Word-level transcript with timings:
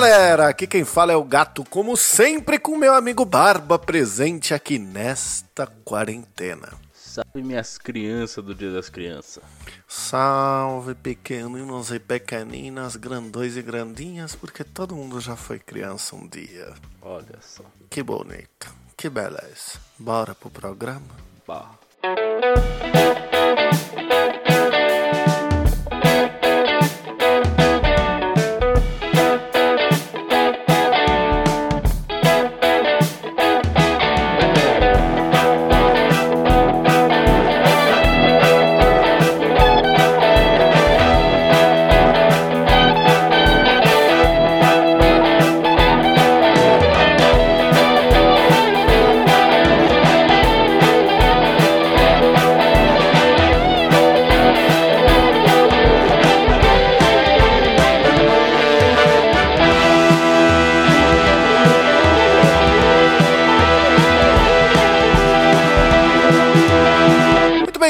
galera, 0.00 0.48
aqui 0.48 0.66
quem 0.66 0.84
fala 0.84 1.14
é 1.14 1.16
o 1.16 1.24
gato, 1.24 1.64
como 1.64 1.96
sempre, 1.96 2.58
com 2.58 2.76
meu 2.76 2.92
amigo 2.92 3.24
Barba 3.24 3.78
presente 3.78 4.52
aqui 4.52 4.78
nesta 4.78 5.66
quarentena. 5.66 6.68
Salve 6.92 7.42
minhas 7.42 7.78
crianças 7.78 8.44
do 8.44 8.54
Dia 8.54 8.70
das 8.70 8.90
Crianças. 8.90 9.42
Salve 9.88 10.94
pequeninos 10.94 11.90
e 11.90 11.98
pequeninas, 11.98 12.94
grandões 12.94 13.56
e 13.56 13.62
grandinhas, 13.62 14.36
porque 14.36 14.62
todo 14.62 14.94
mundo 14.94 15.18
já 15.18 15.34
foi 15.34 15.58
criança 15.58 16.14
um 16.14 16.28
dia. 16.28 16.74
Olha 17.00 17.38
só. 17.40 17.64
Que 17.88 18.02
bonito, 18.02 18.70
que 18.98 19.08
beleza. 19.08 19.80
Bora 19.98 20.34
pro 20.34 20.50
programa? 20.50 21.00
Bah. 21.48 21.70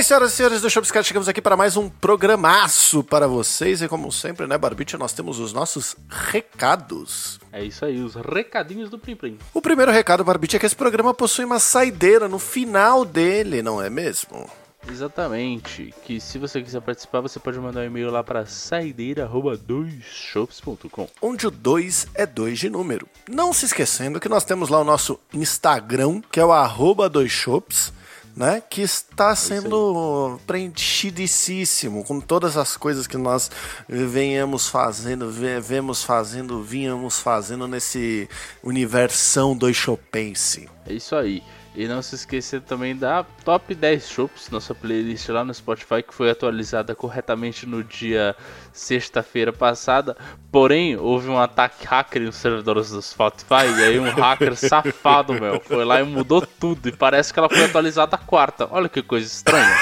Senhoras 0.07 0.35
e 0.35 0.37
senhores 0.37 0.63
do 0.63 0.71
Shopscat, 0.71 1.05
chegamos 1.05 1.29
aqui 1.29 1.43
para 1.43 1.57
mais 1.57 1.77
um 1.77 1.89
programaço 1.89 3.03
para 3.03 3.27
vocês. 3.27 3.83
E 3.83 3.89
como 3.89 4.13
sempre, 4.13 4.47
né, 4.47 4.57
Barbite, 4.57 4.97
nós 4.97 5.13
temos 5.13 5.41
os 5.41 5.53
nossos 5.53 5.97
recados. 6.09 7.41
É 7.53 7.65
isso 7.65 7.85
aí, 7.85 8.01
os 8.01 8.15
recadinhos 8.15 8.89
do 8.89 9.01
Plim 9.01 9.17
Plim. 9.17 9.37
O 9.53 9.61
primeiro 9.61 9.91
recado, 9.91 10.23
Barbite, 10.23 10.55
é 10.55 10.61
que 10.61 10.67
esse 10.67 10.77
programa 10.77 11.13
possui 11.13 11.45
uma 11.45 11.59
saideira 11.59 12.29
no 12.29 12.39
final 12.39 13.05
dele, 13.05 13.63
não 13.63 13.83
é 13.83 13.91
mesmo? 13.91 14.49
Exatamente. 14.89 15.93
Que 16.05 16.21
se 16.21 16.39
você 16.39 16.63
quiser 16.63 16.83
participar, 16.83 17.21
você 17.21 17.41
pode 17.41 17.59
mandar 17.59 17.81
um 17.81 17.87
e-mail 17.87 18.09
lá 18.09 18.23
para 18.23 18.47
saideira.doisshops.com. 18.47 21.09
Onde 21.21 21.49
o 21.49 21.51
2 21.51 22.07
é 22.15 22.25
2 22.25 22.61
de 22.61 22.71
número. 22.71 23.09
Não 23.29 23.53
se 23.53 23.65
esquecendo 23.65 24.21
que 24.21 24.29
nós 24.29 24.45
temos 24.45 24.69
lá 24.69 24.79
o 24.79 24.85
nosso 24.85 25.19
Instagram, 25.35 26.23
que 26.31 26.39
é 26.39 26.45
o 26.45 26.53
arroba 26.53 27.09
dois 27.09 27.33
shops, 27.33 27.93
né? 28.37 28.63
Que 28.69 28.83
está 28.83 29.35
sendo 29.35 30.39
preenchidíssimo 30.47 32.05
com 32.05 32.21
todas 32.21 32.57
as 32.57 32.77
coisas 32.77 33.07
que 33.07 33.17
nós 33.17 33.51
venhamos 33.89 34.69
fazendo, 34.69 35.31
ve- 35.31 35.61
vemos 35.61 36.03
fazendo, 36.05 36.63
vínhamos 36.63 37.19
fazendo 37.19 37.67
nesse 37.67 38.29
universão 38.63 39.57
dois 39.57 39.77
shopense. 39.77 40.69
É 40.87 40.93
isso 40.93 41.17
aí. 41.17 41.43
E 41.77 41.87
não 41.87 42.01
se 42.01 42.15
esqueça 42.15 42.59
também 42.59 42.97
da 42.97 43.23
Top 43.45 43.75
10 43.75 44.09
Shops, 44.09 44.49
nossa 44.51 44.75
playlist 44.75 45.29
lá 45.29 45.45
no 45.45 45.53
Spotify, 45.53 46.03
que 46.03 46.15
foi 46.15 46.31
atualizada 46.31 46.95
corretamente 46.95 47.67
no 47.67 47.85
dia 47.85 48.35
sexta-feira 48.73 49.53
passada. 49.53 50.17
Porém, 50.51 50.97
houve 50.97 51.29
um 51.29 51.39
ataque 51.39 51.87
hacker 51.87 52.23
nos 52.23 52.37
servidores 52.37 52.89
do 52.89 53.03
Spotify. 53.03 53.67
E 53.79 53.85
aí 53.85 53.99
um 53.99 54.11
hacker 54.11 54.57
safado, 54.57 55.35
meu, 55.35 55.61
foi 55.61 55.85
lá 55.85 56.01
e 56.01 56.05
mudou 56.05 56.41
tudo. 56.41 56.89
E 56.89 56.93
parece 56.93 57.31
que 57.31 57.39
ela 57.39 57.49
foi 57.49 57.65
atualizada 57.65 58.17
quarta. 58.17 58.67
Olha 58.71 58.89
que 58.89 59.03
coisa 59.03 59.27
estranha. 59.27 59.77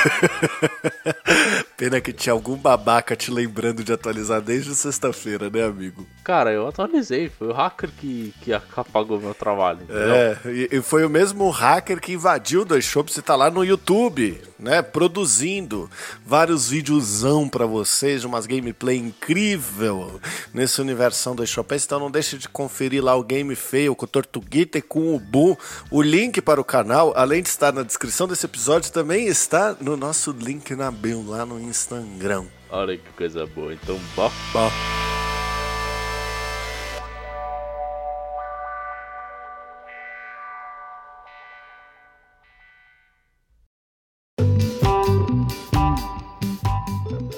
Pena 1.77 2.01
que 2.01 2.13
tinha 2.13 2.33
algum 2.33 2.57
babaca 2.57 3.15
te 3.15 3.31
lembrando 3.31 3.85
de 3.85 3.93
atualizar 3.93 4.41
desde 4.41 4.75
sexta-feira, 4.75 5.49
né, 5.49 5.65
amigo? 5.65 6.07
Cara, 6.25 6.53
eu 6.53 6.67
atualizei. 6.67 7.29
Foi 7.29 7.49
o 7.49 7.53
hacker 7.53 7.91
que, 7.91 8.35
que 8.41 8.53
apagou 8.53 9.21
meu 9.21 9.35
trabalho. 9.35 9.83
entendeu? 9.83 10.15
É, 10.15 10.39
e, 10.47 10.69
e 10.73 10.83
foi 10.83 11.05
o 11.05 11.11
mesmo 11.11 11.49
hacker 11.51 11.84
que 11.85 12.13
invadiu 12.13 12.65
Dois 12.65 12.85
Shops 12.85 13.17
e 13.17 13.23
tá 13.23 13.37
lá 13.37 13.51
no 13.51 13.65
YouTube, 13.65 14.41
né? 14.59 14.81
Produzindo 14.83 15.91
vários 16.25 16.71
videozão 16.71 17.49
pra 17.49 17.67
vocês, 17.67 18.25
umas 18.25 18.47
gameplay 18.47 18.97
incrível 18.97 20.21
nesse 20.53 20.81
universão 20.81 21.37
Dois 21.37 21.51
Shops. 21.51 21.85
Então 21.85 22.01
não 22.01 22.11
deixe 22.11 22.39
de 22.39 22.49
conferir 22.49 23.05
lá 23.05 23.15
o 23.15 23.23
Game 23.23 23.55
Fail 23.55 23.95
com 23.95 24.05
o 24.05 24.09
Tortuguita 24.09 24.79
e 24.79 24.83
com 24.83 25.15
o 25.15 25.21
Bu. 25.21 25.59
O 25.91 26.01
link 26.01 26.41
para 26.41 26.61
o 26.61 26.65
canal, 26.65 27.13
além 27.17 27.43
de 27.43 27.49
estar 27.49 27.73
na 27.73 27.83
descrição 27.83 28.27
desse 28.27 28.47
episódio, 28.47 28.91
também 28.91 29.27
está 29.27 29.77
no 29.81 29.97
nosso 29.97 30.33
link 30.33 30.75
na 30.75 30.91
bio 30.91 31.25
lá 31.27 31.45
no 31.45 31.61
Instagram. 31.61 32.45
Olha 32.71 32.97
que 32.97 33.09
coisa 33.17 33.47
boa. 33.47 33.73
Então, 33.73 34.01
bora. 34.17 34.33
Bom. 34.53 35.14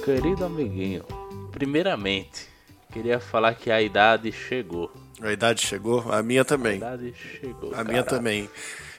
Querido 0.07 0.45
amiguinho, 0.45 1.05
primeiramente, 1.51 2.47
queria 2.93 3.19
falar 3.19 3.55
que 3.55 3.73
a 3.73 3.83
idade 3.83 4.31
chegou. 4.31 4.89
A 5.21 5.33
idade 5.33 5.67
chegou? 5.67 6.13
A 6.13 6.23
minha 6.23 6.43
A 6.43 6.45
também. 6.45 6.77
idade 6.77 7.13
chegou. 7.41 7.75
A 7.75 7.83
minha 7.83 8.05
cara. 8.05 8.17
também. 8.17 8.49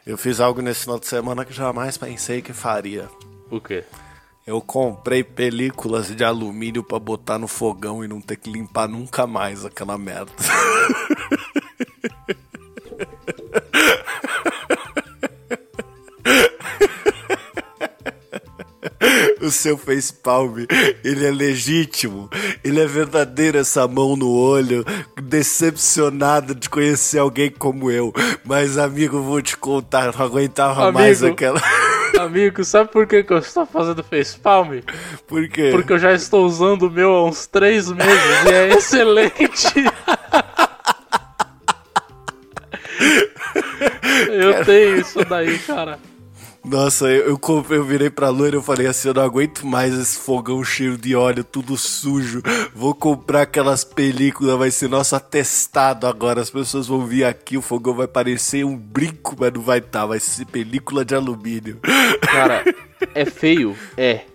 Eu 0.06 0.18
fiz 0.18 0.42
algo 0.42 0.62
nesse 0.62 0.82
final 0.82 1.00
de 1.00 1.08
semana 1.08 1.46
que 1.46 1.54
jamais 1.54 1.98
pensei 1.98 2.42
que 2.42 2.52
faria. 2.52 3.10
O 3.50 3.62
quê? 3.62 3.86
Eu 4.46 4.60
comprei 4.60 5.24
películas 5.24 6.14
de 6.14 6.26
alumínio 6.26 6.84
pra 6.84 7.00
botar 7.00 7.38
no 7.40 7.48
fogão 7.48 8.04
e 8.04 8.08
não 8.08 8.20
ter 8.20 8.36
que 8.36 8.52
limpar 8.52 8.90
nunca 8.90 9.26
mais 9.26 9.64
aquela 9.64 9.98
merda. 9.98 10.32
O 19.48 19.52
seu 19.52 19.78
facepalm, 19.78 20.66
ele 21.06 21.26
é 21.26 21.32
legítimo, 21.32 22.30
ele 22.62 22.82
é 22.82 22.86
verdadeiro 22.86 23.58
essa 23.58 23.88
mão 23.88 24.18
no 24.18 24.30
olho, 24.30 24.84
decepcionado 25.24 26.54
de 26.54 26.70
conhecer 26.70 27.20
alguém 27.20 27.50
como 27.50 27.90
eu. 27.90 28.14
Mas, 28.44 28.78
amigo, 28.78 29.22
vou 29.22 29.42
te 29.42 29.56
contar, 29.56 30.14
não 30.14 30.26
aguentava 30.26 30.92
mais 30.92 31.24
Amigo. 31.24 31.34
aquela. 31.34 31.62
Amigo, 32.20 32.62
sabe 32.66 32.92
por 32.92 33.08
que, 33.08 33.24
que 33.24 33.32
eu 33.32 33.38
estou 33.38 33.66
fazendo 33.66 34.04
facepalm? 34.04 34.82
Por 35.26 35.48
quê? 35.48 35.70
Porque 35.72 35.94
eu 35.94 36.00
já 36.00 36.12
estou 36.12 36.46
usando 36.46 36.84
o 36.84 36.92
meu 36.92 37.10
há 37.10 37.24
uns 37.24 37.48
três 37.48 37.90
meses 37.90 38.44
e 38.46 38.50
é 38.50 38.68
excelente. 38.76 39.74
eu 44.30 44.66
tenho 44.66 44.98
isso 45.00 45.24
daí, 45.24 45.58
cara. 45.60 45.98
Nossa, 46.68 47.06
eu, 47.06 47.40
eu, 47.48 47.66
eu 47.70 47.84
virei 47.84 48.10
pra 48.10 48.30
loira 48.30 48.56
e 48.56 48.60
eu 48.60 48.62
falei 48.62 48.88
assim, 48.88 49.08
eu 49.08 49.14
não 49.14 49.24
aguento 49.24 49.66
mais 49.66 49.94
esse 49.94 50.20
fogão 50.20 50.62
cheio 50.64 50.98
de 50.98 51.16
óleo, 51.16 51.44
tudo 51.44 51.78
sujo. 51.78 52.42
Vou 52.76 52.94
comprar 52.94 53.44
aquelas 53.44 53.86
películas, 53.86 54.58
vai 54.58 54.70
ser 54.70 54.90
nosso 54.90 55.16
atestado 55.16 56.06
agora. 56.06 56.42
As 56.42 56.50
pessoas 56.50 56.88
vão 56.88 57.06
vir 57.06 57.24
aqui, 57.24 57.58
o 57.58 57.62
fogão 57.62 57.94
vai 57.94 58.08
parecer 58.08 58.66
um 58.66 58.76
brinco, 58.76 59.36
mas 59.40 59.54
não 59.54 59.62
vai 59.62 59.80
estar, 59.80 60.06
vai 60.06 60.20
ser 60.20 60.46
película 60.46 61.06
de 61.06 61.16
alumínio. 61.16 61.80
Cara, 62.22 62.64
é 63.16 63.26
feio? 63.26 63.76
É. 63.96 64.26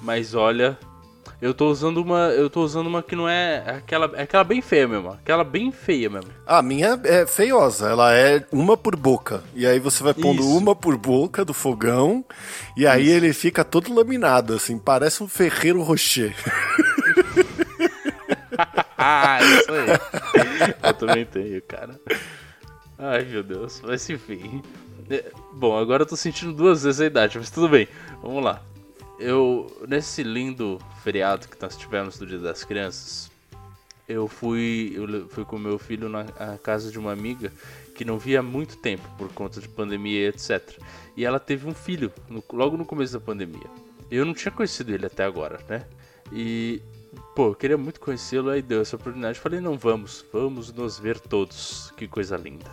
Mas 0.00 0.34
olha, 0.34 0.78
eu 1.44 1.52
tô 1.52 1.70
usando 1.70 1.98
uma. 1.98 2.28
Eu 2.28 2.48
tô 2.48 2.62
usando 2.62 2.86
uma 2.86 3.02
que 3.02 3.14
não 3.14 3.28
é. 3.28 3.76
Aquela, 3.76 4.10
é 4.14 4.22
aquela 4.22 4.42
bem 4.42 4.62
feia 4.62 4.88
mesmo. 4.88 5.10
Aquela 5.10 5.44
bem 5.44 5.70
feia 5.70 6.08
mesmo. 6.08 6.30
A 6.46 6.62
minha 6.62 6.98
é 7.04 7.26
feiosa, 7.26 7.90
ela 7.90 8.14
é 8.14 8.46
uma 8.50 8.78
por 8.78 8.96
boca. 8.96 9.44
E 9.54 9.66
aí 9.66 9.78
você 9.78 10.02
vai 10.02 10.14
pondo 10.14 10.40
Isso. 10.40 10.56
uma 10.56 10.74
por 10.74 10.96
boca 10.96 11.44
do 11.44 11.52
fogão, 11.52 12.24
e 12.74 12.86
aí 12.86 13.10
ele 13.10 13.34
fica 13.34 13.62
todo 13.62 13.94
laminado, 13.94 14.54
assim, 14.54 14.78
parece 14.78 15.22
um 15.22 15.28
ferreiro 15.28 15.82
rocher. 15.82 16.34
Ah, 19.06 19.38
isso 19.42 19.70
aí. 19.70 20.74
eu 20.82 20.94
também 20.94 21.26
tenho, 21.26 21.60
cara. 21.62 22.00
Ai, 22.98 23.22
meu 23.24 23.42
Deus. 23.42 23.82
Mas 23.84 24.08
enfim. 24.08 24.62
É, 25.10 25.30
Bom, 25.52 25.76
agora 25.76 26.04
eu 26.04 26.06
tô 26.06 26.16
sentindo 26.16 26.54
duas 26.54 26.84
vezes 26.84 27.02
a 27.02 27.06
idade, 27.06 27.36
mas 27.36 27.50
tudo 27.50 27.68
bem. 27.68 27.86
Vamos 28.22 28.42
lá. 28.42 28.62
Eu, 29.18 29.70
nesse 29.88 30.22
lindo 30.22 30.78
feriado 31.02 31.46
que 31.48 31.60
nós 31.60 31.76
tivemos 31.76 32.18
do 32.18 32.26
Dia 32.26 32.38
das 32.38 32.64
Crianças, 32.64 33.30
eu 34.08 34.26
fui, 34.28 34.92
eu 34.94 35.28
fui 35.28 35.44
com 35.44 35.56
meu 35.58 35.78
filho 35.78 36.08
na 36.08 36.24
casa 36.62 36.90
de 36.90 36.98
uma 36.98 37.12
amiga 37.12 37.52
que 37.94 38.04
não 38.04 38.18
via 38.18 38.40
há 38.40 38.42
muito 38.42 38.76
tempo 38.76 39.08
por 39.16 39.32
conta 39.32 39.60
de 39.60 39.68
pandemia 39.68 40.20
e 40.20 40.26
etc. 40.28 40.78
E 41.16 41.24
ela 41.24 41.38
teve 41.38 41.66
um 41.68 41.74
filho 41.74 42.12
no- 42.28 42.42
logo 42.52 42.76
no 42.76 42.84
começo 42.84 43.12
da 43.12 43.20
pandemia. 43.20 43.70
Eu 44.10 44.24
não 44.24 44.34
tinha 44.34 44.50
conhecido 44.52 44.92
ele 44.92 45.06
até 45.06 45.24
agora, 45.24 45.60
né? 45.68 45.86
E 46.32 46.82
pô, 47.36 47.48
eu 47.48 47.54
queria 47.54 47.78
muito 47.78 48.00
conhecê-lo, 48.00 48.50
aí 48.50 48.60
deu 48.60 48.80
essa 48.82 48.96
oportunidade. 48.96 49.38
Falei, 49.38 49.60
não, 49.60 49.78
vamos, 49.78 50.24
vamos 50.32 50.72
nos 50.72 50.98
ver 50.98 51.18
todos. 51.20 51.92
Que 51.96 52.08
coisa 52.08 52.36
linda. 52.36 52.70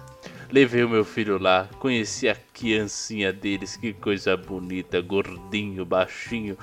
Levei 0.52 0.84
o 0.84 0.90
meu 0.90 1.06
filho 1.06 1.38
lá, 1.38 1.70
conheci 1.80 2.28
a 2.28 2.36
criancinha 2.36 3.32
deles, 3.32 3.78
que 3.78 3.94
coisa 3.94 4.36
bonita, 4.36 5.00
gordinho, 5.00 5.86
baixinho. 5.86 6.58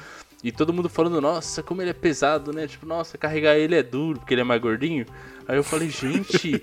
E 0.44 0.52
todo 0.52 0.72
mundo 0.72 0.88
falando, 0.88 1.20
nossa, 1.20 1.62
como 1.62 1.82
ele 1.82 1.90
é 1.90 1.94
pesado, 1.94 2.52
né? 2.52 2.66
Tipo, 2.66 2.86
nossa, 2.86 3.18
carregar 3.18 3.56
ele 3.56 3.74
é 3.74 3.82
duro, 3.82 4.20
porque 4.20 4.34
ele 4.34 4.42
é 4.42 4.44
mais 4.44 4.60
gordinho. 4.60 5.04
Aí 5.48 5.56
eu 5.56 5.64
falei, 5.64 5.88
gente, 5.88 6.62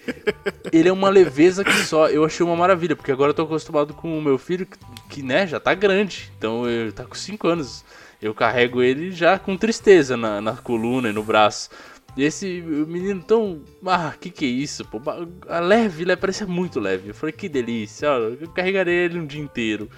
ele 0.72 0.88
é 0.88 0.94
uma 0.94 1.10
leveza 1.10 1.64
que 1.64 1.74
só. 1.84 2.08
Eu 2.08 2.24
achei 2.24 2.46
uma 2.46 2.56
maravilha, 2.56 2.96
porque 2.96 3.12
agora 3.12 3.32
eu 3.32 3.34
tô 3.34 3.42
acostumado 3.42 3.94
com 3.94 4.18
o 4.18 4.22
meu 4.22 4.38
filho, 4.38 4.68
que, 5.10 5.22
né, 5.22 5.48
já 5.48 5.60
tá 5.60 5.74
grande. 5.74 6.32
Então 6.38 6.70
ele 6.70 6.92
tá 6.92 7.04
com 7.04 7.16
5 7.16 7.48
anos. 7.48 7.84
Eu 8.22 8.34
carrego 8.34 8.82
ele 8.82 9.12
já 9.12 9.38
com 9.38 9.58
tristeza 9.58 10.16
na, 10.16 10.40
na 10.40 10.56
coluna 10.56 11.10
e 11.10 11.14
no 11.14 11.24
braço. 11.24 11.70
Esse 12.18 12.62
menino 12.62 13.22
tão. 13.22 13.62
Ah, 13.86 14.14
que 14.20 14.30
que 14.30 14.46
é 14.46 14.48
isso, 14.48 14.86
pô? 14.86 15.02
A 15.50 15.60
leve, 15.60 16.04
ele 16.04 16.16
parecia 16.16 16.48
muito 16.48 16.80
leve. 16.80 17.10
Eu 17.10 17.14
falei, 17.14 17.34
que 17.34 17.50
delícia, 17.50 18.10
olha, 18.10 18.38
eu 18.40 18.50
carregarei 18.50 18.96
ele 18.96 19.20
um 19.20 19.26
dia 19.26 19.42
inteiro. 19.42 19.90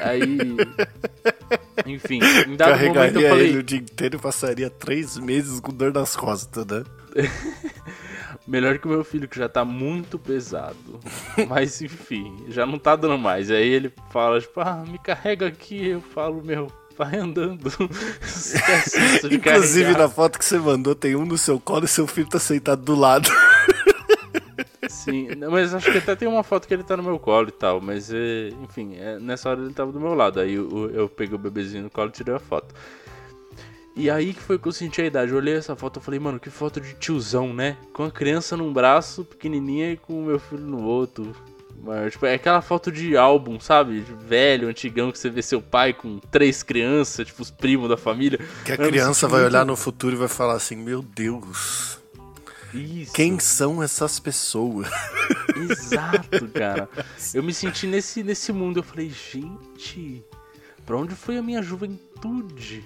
Aí. 0.00 0.38
Enfim, 1.86 2.18
em 2.48 2.56
dado 2.56 2.70
Carregaria 2.70 3.12
momento 3.12 3.20
eu 3.20 3.28
falei. 3.28 3.48
ele 3.48 3.58
o 3.58 3.62
dia 3.62 3.78
inteiro 3.78 4.16
e 4.16 4.20
passaria 4.20 4.68
três 4.68 5.16
meses 5.18 5.60
com 5.60 5.72
dor 5.72 5.92
nas 5.92 6.16
costas, 6.16 6.66
né? 6.66 6.82
Melhor 8.46 8.78
que 8.78 8.86
o 8.86 8.90
meu 8.90 9.04
filho, 9.04 9.28
que 9.28 9.38
já 9.38 9.48
tá 9.48 9.64
muito 9.64 10.18
pesado. 10.18 11.00
Mas 11.48 11.80
enfim, 11.80 12.44
já 12.48 12.66
não 12.66 12.78
tá 12.78 12.96
dando 12.96 13.18
mais. 13.18 13.50
Aí 13.50 13.68
ele 13.68 13.92
fala, 14.10 14.40
tipo, 14.40 14.60
ah, 14.60 14.84
me 14.86 14.98
carrega 14.98 15.46
aqui. 15.46 15.88
Eu 15.88 16.00
falo, 16.00 16.42
meu, 16.44 16.70
vai 16.96 17.16
andando. 17.16 17.68
Esquece 18.22 18.98
isso 18.98 19.28
de 19.28 19.36
Inclusive, 19.36 19.84
carregar. 19.84 20.02
na 20.02 20.08
foto 20.08 20.38
que 20.38 20.44
você 20.44 20.58
mandou, 20.58 20.94
tem 20.94 21.16
um 21.16 21.24
no 21.24 21.38
seu 21.38 21.58
colo 21.60 21.84
e 21.84 21.88
seu 21.88 22.06
filho 22.06 22.28
tá 22.28 22.38
sentado 22.38 22.82
do 22.82 22.94
lado. 22.94 23.28
Sim, 24.88 25.28
mas 25.50 25.74
acho 25.74 25.90
que 25.90 25.98
até 25.98 26.14
tem 26.14 26.28
uma 26.28 26.42
foto 26.42 26.66
que 26.66 26.74
ele 26.74 26.82
tá 26.82 26.96
no 26.96 27.02
meu 27.02 27.18
colo 27.18 27.48
e 27.48 27.52
tal, 27.52 27.80
mas 27.80 28.12
é, 28.12 28.50
enfim, 28.62 28.96
é, 28.96 29.18
nessa 29.18 29.50
hora 29.50 29.60
ele 29.60 29.72
tava 29.72 29.92
do 29.92 30.00
meu 30.00 30.14
lado, 30.14 30.40
aí 30.40 30.54
eu, 30.54 30.90
eu 30.90 31.08
peguei 31.08 31.34
o 31.34 31.38
bebezinho 31.38 31.84
no 31.84 31.90
colo 31.90 32.08
e 32.08 32.12
tirei 32.12 32.34
a 32.34 32.38
foto. 32.38 32.74
E 33.96 34.10
aí 34.10 34.34
que 34.34 34.40
foi 34.40 34.58
que 34.58 34.68
eu 34.68 34.72
senti 34.72 35.00
a 35.00 35.06
idade, 35.06 35.32
eu 35.32 35.38
olhei 35.38 35.54
essa 35.54 35.74
foto 35.74 35.98
e 35.98 36.02
falei, 36.02 36.20
mano, 36.20 36.38
que 36.38 36.50
foto 36.50 36.80
de 36.80 36.94
tiozão, 36.94 37.54
né? 37.54 37.76
Com 37.92 38.04
a 38.04 38.10
criança 38.10 38.56
num 38.56 38.72
braço, 38.72 39.24
pequenininha, 39.24 39.92
e 39.92 39.96
com 39.96 40.20
o 40.20 40.26
meu 40.26 40.38
filho 40.38 40.62
no 40.66 40.82
outro. 40.84 41.34
Mas, 41.82 42.12
tipo, 42.12 42.26
é 42.26 42.34
aquela 42.34 42.60
foto 42.60 42.90
de 42.90 43.16
álbum, 43.16 43.60
sabe? 43.60 44.00
De 44.00 44.12
velho, 44.12 44.68
antigão, 44.68 45.12
que 45.12 45.18
você 45.18 45.30
vê 45.30 45.42
seu 45.42 45.62
pai 45.62 45.92
com 45.92 46.18
três 46.18 46.62
crianças, 46.62 47.26
tipo, 47.26 47.42
os 47.42 47.50
primos 47.50 47.88
da 47.88 47.96
família. 47.96 48.40
Que 48.64 48.72
a 48.72 48.76
criança 48.76 49.20
senti 49.20 49.32
vai 49.32 49.44
olhar 49.44 49.64
no 49.64 49.76
futuro 49.76 50.14
e 50.14 50.18
vai 50.18 50.28
falar 50.28 50.54
assim: 50.54 50.76
Meu 50.76 51.02
Deus, 51.02 51.98
Isso. 52.74 53.12
quem 53.12 53.38
são 53.38 53.82
essas 53.82 54.18
pessoas? 54.18 54.88
Exato, 55.70 56.48
cara. 56.48 56.88
Eu 57.32 57.42
me 57.42 57.54
senti 57.54 57.86
nesse, 57.86 58.22
nesse 58.22 58.52
mundo. 58.52 58.80
Eu 58.80 58.82
falei, 58.82 59.10
gente, 59.10 60.24
pra 60.84 60.96
onde 60.96 61.14
foi 61.14 61.38
a 61.38 61.42
minha 61.42 61.62
juventude? 61.62 62.84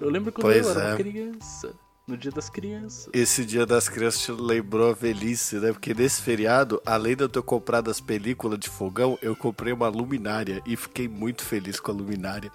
Eu 0.00 0.10
lembro 0.10 0.32
quando 0.32 0.44
Pois 0.44 0.64
eu 0.64 0.70
era 0.70 0.80
é. 0.80 0.88
uma 0.90 0.96
criança. 0.96 1.74
No 2.08 2.16
dia 2.16 2.30
das 2.30 2.48
crianças. 2.48 3.10
Esse 3.12 3.44
dia 3.44 3.66
das 3.66 3.86
crianças 3.86 4.22
te 4.22 4.32
lembrou 4.32 4.90
a 4.90 4.94
velhice, 4.94 5.56
né? 5.56 5.72
Porque 5.72 5.92
nesse 5.92 6.22
feriado, 6.22 6.80
além 6.86 7.14
de 7.14 7.22
eu 7.22 7.28
ter 7.28 7.42
comprado 7.42 7.90
as 7.90 8.00
películas 8.00 8.58
de 8.58 8.70
fogão, 8.70 9.18
eu 9.20 9.36
comprei 9.36 9.74
uma 9.74 9.88
luminária 9.88 10.62
e 10.64 10.74
fiquei 10.74 11.06
muito 11.06 11.44
feliz 11.44 11.78
com 11.78 11.92
a 11.92 11.94
luminária. 11.94 12.50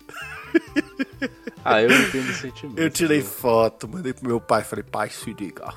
Ah, 1.66 1.82
eu 1.82 1.90
entendo 1.90 2.30
o 2.30 2.34
sentimento. 2.34 2.78
Eu 2.78 2.90
tirei 2.90 3.22
foto, 3.22 3.88
mandei 3.88 4.12
pro 4.12 4.28
meu 4.28 4.42
pai, 4.42 4.66
falei, 4.66 4.84
pai, 4.84 5.10
se 5.10 5.32
liga. 5.32 5.74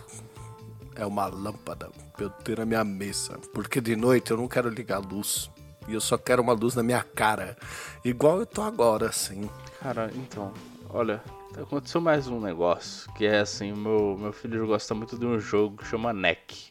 É 0.96 1.06
uma 1.06 1.26
lâmpada 1.26 1.88
pra 2.12 2.24
eu 2.24 2.30
ter 2.30 2.58
na 2.58 2.66
minha 2.66 2.82
mesa. 2.82 3.38
Porque 3.54 3.80
de 3.80 3.94
noite 3.94 4.32
eu 4.32 4.36
não 4.36 4.48
quero 4.48 4.68
ligar 4.68 4.96
a 4.96 4.98
luz. 4.98 5.48
E 5.86 5.94
eu 5.94 6.00
só 6.00 6.18
quero 6.18 6.42
uma 6.42 6.54
luz 6.54 6.74
na 6.74 6.82
minha 6.82 7.04
cara. 7.04 7.56
Igual 8.04 8.40
eu 8.40 8.46
tô 8.46 8.62
agora, 8.62 9.08
assim. 9.08 9.48
Cara, 9.80 10.10
então, 10.16 10.52
olha, 10.88 11.22
aconteceu 11.62 12.00
mais 12.00 12.28
um 12.28 12.40
negócio. 12.40 13.12
Que 13.14 13.26
é 13.26 13.40
assim, 13.40 13.72
meu, 13.72 14.16
meu 14.18 14.32
filho 14.32 14.66
gosta 14.66 14.94
muito 14.94 15.18
de 15.18 15.26
um 15.26 15.38
jogo 15.38 15.78
que 15.78 15.86
chama 15.86 16.12
NEC. 16.12 16.70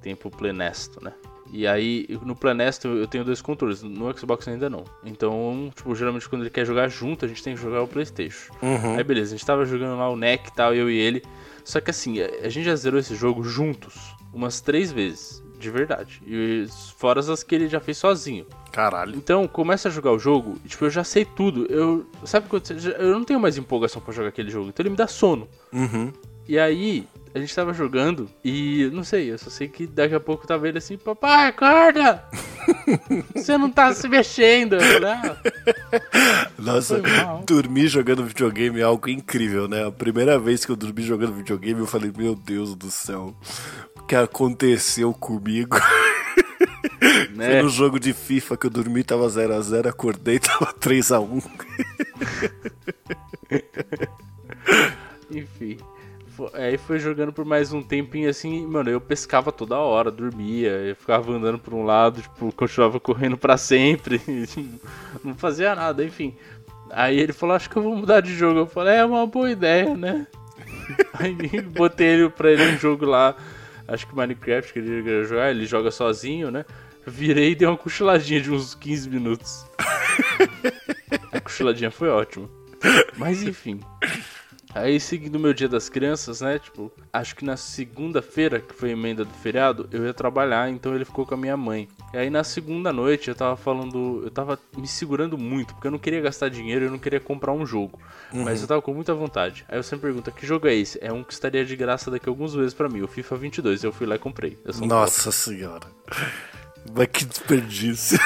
Tem 0.00 0.14
pro 0.14 0.30
Plenesto, 0.30 1.02
né? 1.02 1.12
E 1.52 1.66
aí, 1.66 2.06
no 2.24 2.34
Plenesto 2.34 2.88
eu 2.88 3.06
tenho 3.06 3.24
dois 3.24 3.40
controles, 3.40 3.82
no 3.82 4.16
Xbox 4.16 4.48
ainda 4.48 4.68
não. 4.68 4.84
Então, 5.04 5.70
tipo, 5.74 5.94
geralmente 5.94 6.28
quando 6.28 6.42
ele 6.42 6.50
quer 6.50 6.64
jogar 6.64 6.88
junto, 6.88 7.24
a 7.24 7.28
gente 7.28 7.42
tem 7.42 7.54
que 7.54 7.60
jogar 7.60 7.82
o 7.82 7.88
Playstation. 7.88 8.52
Aí 8.96 9.04
beleza, 9.04 9.34
a 9.34 9.36
gente 9.36 9.46
tava 9.46 9.64
jogando 9.64 9.96
lá 9.96 10.10
o 10.10 10.16
NEC 10.16 10.48
e 10.48 10.52
tal, 10.52 10.74
eu 10.74 10.90
e 10.90 10.96
ele. 10.98 11.22
Só 11.64 11.80
que 11.80 11.90
assim, 11.90 12.20
a 12.20 12.48
gente 12.48 12.64
já 12.64 12.76
zerou 12.76 12.98
esse 12.98 13.14
jogo 13.14 13.42
juntos 13.42 14.14
umas 14.32 14.60
três 14.60 14.92
vezes, 14.92 15.42
de 15.58 15.70
verdade. 15.70 16.22
E 16.26 16.66
fora 16.96 17.20
as 17.20 17.42
que 17.42 17.54
ele 17.54 17.68
já 17.68 17.80
fez 17.80 17.98
sozinho. 17.98 18.46
Caralho. 18.72 19.16
Então, 19.16 19.46
começa 19.48 19.88
a 19.88 19.90
jogar 19.90 20.12
o 20.12 20.18
jogo, 20.18 20.58
e, 20.64 20.68
tipo, 20.68 20.84
eu 20.84 20.90
já 20.90 21.04
sei 21.04 21.24
tudo. 21.24 21.66
Eu, 21.66 22.06
sabe 22.24 22.48
quando 22.48 22.64
eu 22.98 23.12
não 23.12 23.24
tenho 23.24 23.40
mais 23.40 23.56
empolgação 23.56 24.00
pra 24.00 24.12
jogar 24.12 24.28
aquele 24.28 24.50
jogo, 24.50 24.68
então 24.68 24.82
ele 24.82 24.90
me 24.90 24.96
dá 24.96 25.06
sono. 25.06 25.48
Uhum. 25.72 26.12
E 26.48 26.58
aí, 26.58 27.08
a 27.36 27.38
gente 27.38 27.54
tava 27.54 27.74
jogando 27.74 28.30
e 28.42 28.88
não 28.94 29.04
sei, 29.04 29.30
eu 29.30 29.36
só 29.36 29.50
sei 29.50 29.68
que 29.68 29.86
daqui 29.86 30.14
a 30.14 30.20
pouco 30.20 30.46
tava 30.46 30.66
ele 30.66 30.78
assim, 30.78 30.96
papai, 30.96 31.48
acorda! 31.48 32.24
Você 33.34 33.58
não 33.58 33.70
tá 33.70 33.92
se 33.92 34.08
mexendo. 34.08 34.76
Ah, 34.76 35.36
Nossa, 36.58 37.02
dormir 37.44 37.88
jogando 37.88 38.24
videogame 38.24 38.80
é 38.80 38.84
algo 38.84 39.08
incrível, 39.10 39.68
né? 39.68 39.86
A 39.86 39.92
primeira 39.92 40.38
vez 40.38 40.64
que 40.64 40.72
eu 40.72 40.76
dormi 40.76 41.02
jogando 41.02 41.34
videogame, 41.34 41.80
eu 41.80 41.86
falei, 41.86 42.10
meu 42.16 42.34
Deus 42.34 42.74
do 42.74 42.90
céu, 42.90 43.36
que 44.06 44.14
aconteceu 44.14 45.12
comigo? 45.12 45.76
Foi 46.98 47.36
né? 47.36 47.62
no 47.62 47.68
jogo 47.68 47.98
de 48.00 48.12
FIFA 48.12 48.56
que 48.56 48.66
eu 48.66 48.70
dormi, 48.70 49.04
tava 49.04 49.26
0x0, 49.26 49.86
acordei, 49.86 50.38
tava 50.40 50.72
3x1. 50.72 51.44
Enfim. 55.30 55.76
Aí 56.52 56.76
foi 56.76 56.98
jogando 56.98 57.32
por 57.32 57.44
mais 57.46 57.72
um 57.72 57.82
tempinho 57.82 58.28
assim, 58.28 58.66
mano, 58.66 58.90
eu 58.90 59.00
pescava 59.00 59.50
toda 59.50 59.78
hora, 59.78 60.10
dormia, 60.10 60.70
eu 60.70 60.94
ficava 60.94 61.32
andando 61.32 61.58
por 61.58 61.72
um 61.72 61.82
lado, 61.82 62.20
tipo, 62.20 62.52
continuava 62.52 63.00
correndo 63.00 63.38
pra 63.38 63.56
sempre, 63.56 64.20
não 65.24 65.34
fazia 65.34 65.74
nada, 65.74 66.04
enfim. 66.04 66.36
Aí 66.90 67.18
ele 67.18 67.32
falou, 67.32 67.56
acho 67.56 67.70
que 67.70 67.76
eu 67.76 67.82
vou 67.82 67.96
mudar 67.96 68.20
de 68.20 68.34
jogo. 68.34 68.60
Eu 68.60 68.66
falei, 68.66 68.96
é 68.96 69.04
uma 69.04 69.26
boa 69.26 69.50
ideia, 69.50 69.94
né? 69.96 70.26
Aí 71.14 71.60
botei 71.62 72.06
ele 72.06 72.28
pra 72.28 72.50
ele 72.50 72.74
um 72.74 72.78
jogo 72.78 73.06
lá, 73.06 73.34
acho 73.88 74.06
que 74.06 74.14
Minecraft 74.14 74.72
que 74.72 74.78
ele 74.78 75.02
queria 75.02 75.24
jogar, 75.24 75.50
ele 75.50 75.66
joga 75.66 75.90
sozinho, 75.90 76.50
né? 76.50 76.64
Virei 77.06 77.52
e 77.52 77.54
dei 77.54 77.68
uma 77.68 77.76
cochiladinha 77.76 78.40
de 78.40 78.50
uns 78.50 78.74
15 78.74 79.08
minutos. 79.08 79.66
A 81.32 81.40
cochiladinha 81.40 81.90
foi 81.90 82.08
ótima. 82.08 82.48
Mas 83.16 83.42
enfim. 83.42 83.80
Aí, 84.76 85.00
seguindo 85.00 85.36
o 85.36 85.40
meu 85.40 85.54
dia 85.54 85.70
das 85.70 85.88
crianças, 85.88 86.42
né? 86.42 86.58
Tipo, 86.58 86.92
acho 87.10 87.34
que 87.34 87.46
na 87.46 87.56
segunda-feira, 87.56 88.60
que 88.60 88.74
foi 88.74 88.90
a 88.90 88.92
emenda 88.92 89.24
do 89.24 89.32
feriado, 89.32 89.88
eu 89.90 90.04
ia 90.04 90.12
trabalhar, 90.12 90.68
então 90.68 90.94
ele 90.94 91.06
ficou 91.06 91.24
com 91.24 91.32
a 91.32 91.36
minha 91.36 91.56
mãe. 91.56 91.88
E 92.12 92.18
aí, 92.18 92.28
na 92.28 92.44
segunda 92.44 92.92
noite, 92.92 93.28
eu 93.28 93.34
tava 93.34 93.56
falando. 93.56 94.20
Eu 94.22 94.30
tava 94.30 94.58
me 94.76 94.86
segurando 94.86 95.38
muito, 95.38 95.72
porque 95.72 95.86
eu 95.86 95.90
não 95.90 95.98
queria 95.98 96.20
gastar 96.20 96.50
dinheiro, 96.50 96.84
eu 96.84 96.90
não 96.90 96.98
queria 96.98 97.18
comprar 97.18 97.52
um 97.52 97.64
jogo. 97.64 97.98
Mas 98.30 98.60
eu 98.60 98.68
tava 98.68 98.82
com 98.82 98.92
muita 98.92 99.14
vontade. 99.14 99.64
Aí 99.66 99.82
você 99.82 99.96
me 99.96 100.02
pergunta: 100.02 100.30
que 100.30 100.46
jogo 100.46 100.68
é 100.68 100.74
esse? 100.74 100.98
É 101.02 101.10
um 101.10 101.24
que 101.24 101.32
estaria 101.32 101.64
de 101.64 101.74
graça 101.74 102.10
daqui 102.10 102.28
a 102.28 102.30
alguns 102.30 102.54
meses 102.54 102.74
pra 102.74 102.86
mim, 102.86 103.00
o 103.00 103.08
FIFA 103.08 103.36
22. 103.36 103.82
Eu 103.82 103.92
fui 103.92 104.06
lá 104.06 104.16
e 104.16 104.18
comprei. 104.18 104.58
Eu 104.62 104.86
Nossa 104.86 105.32
senhora. 105.32 105.86
Mas 106.94 107.06
que 107.06 107.24
desperdício. 107.24 108.18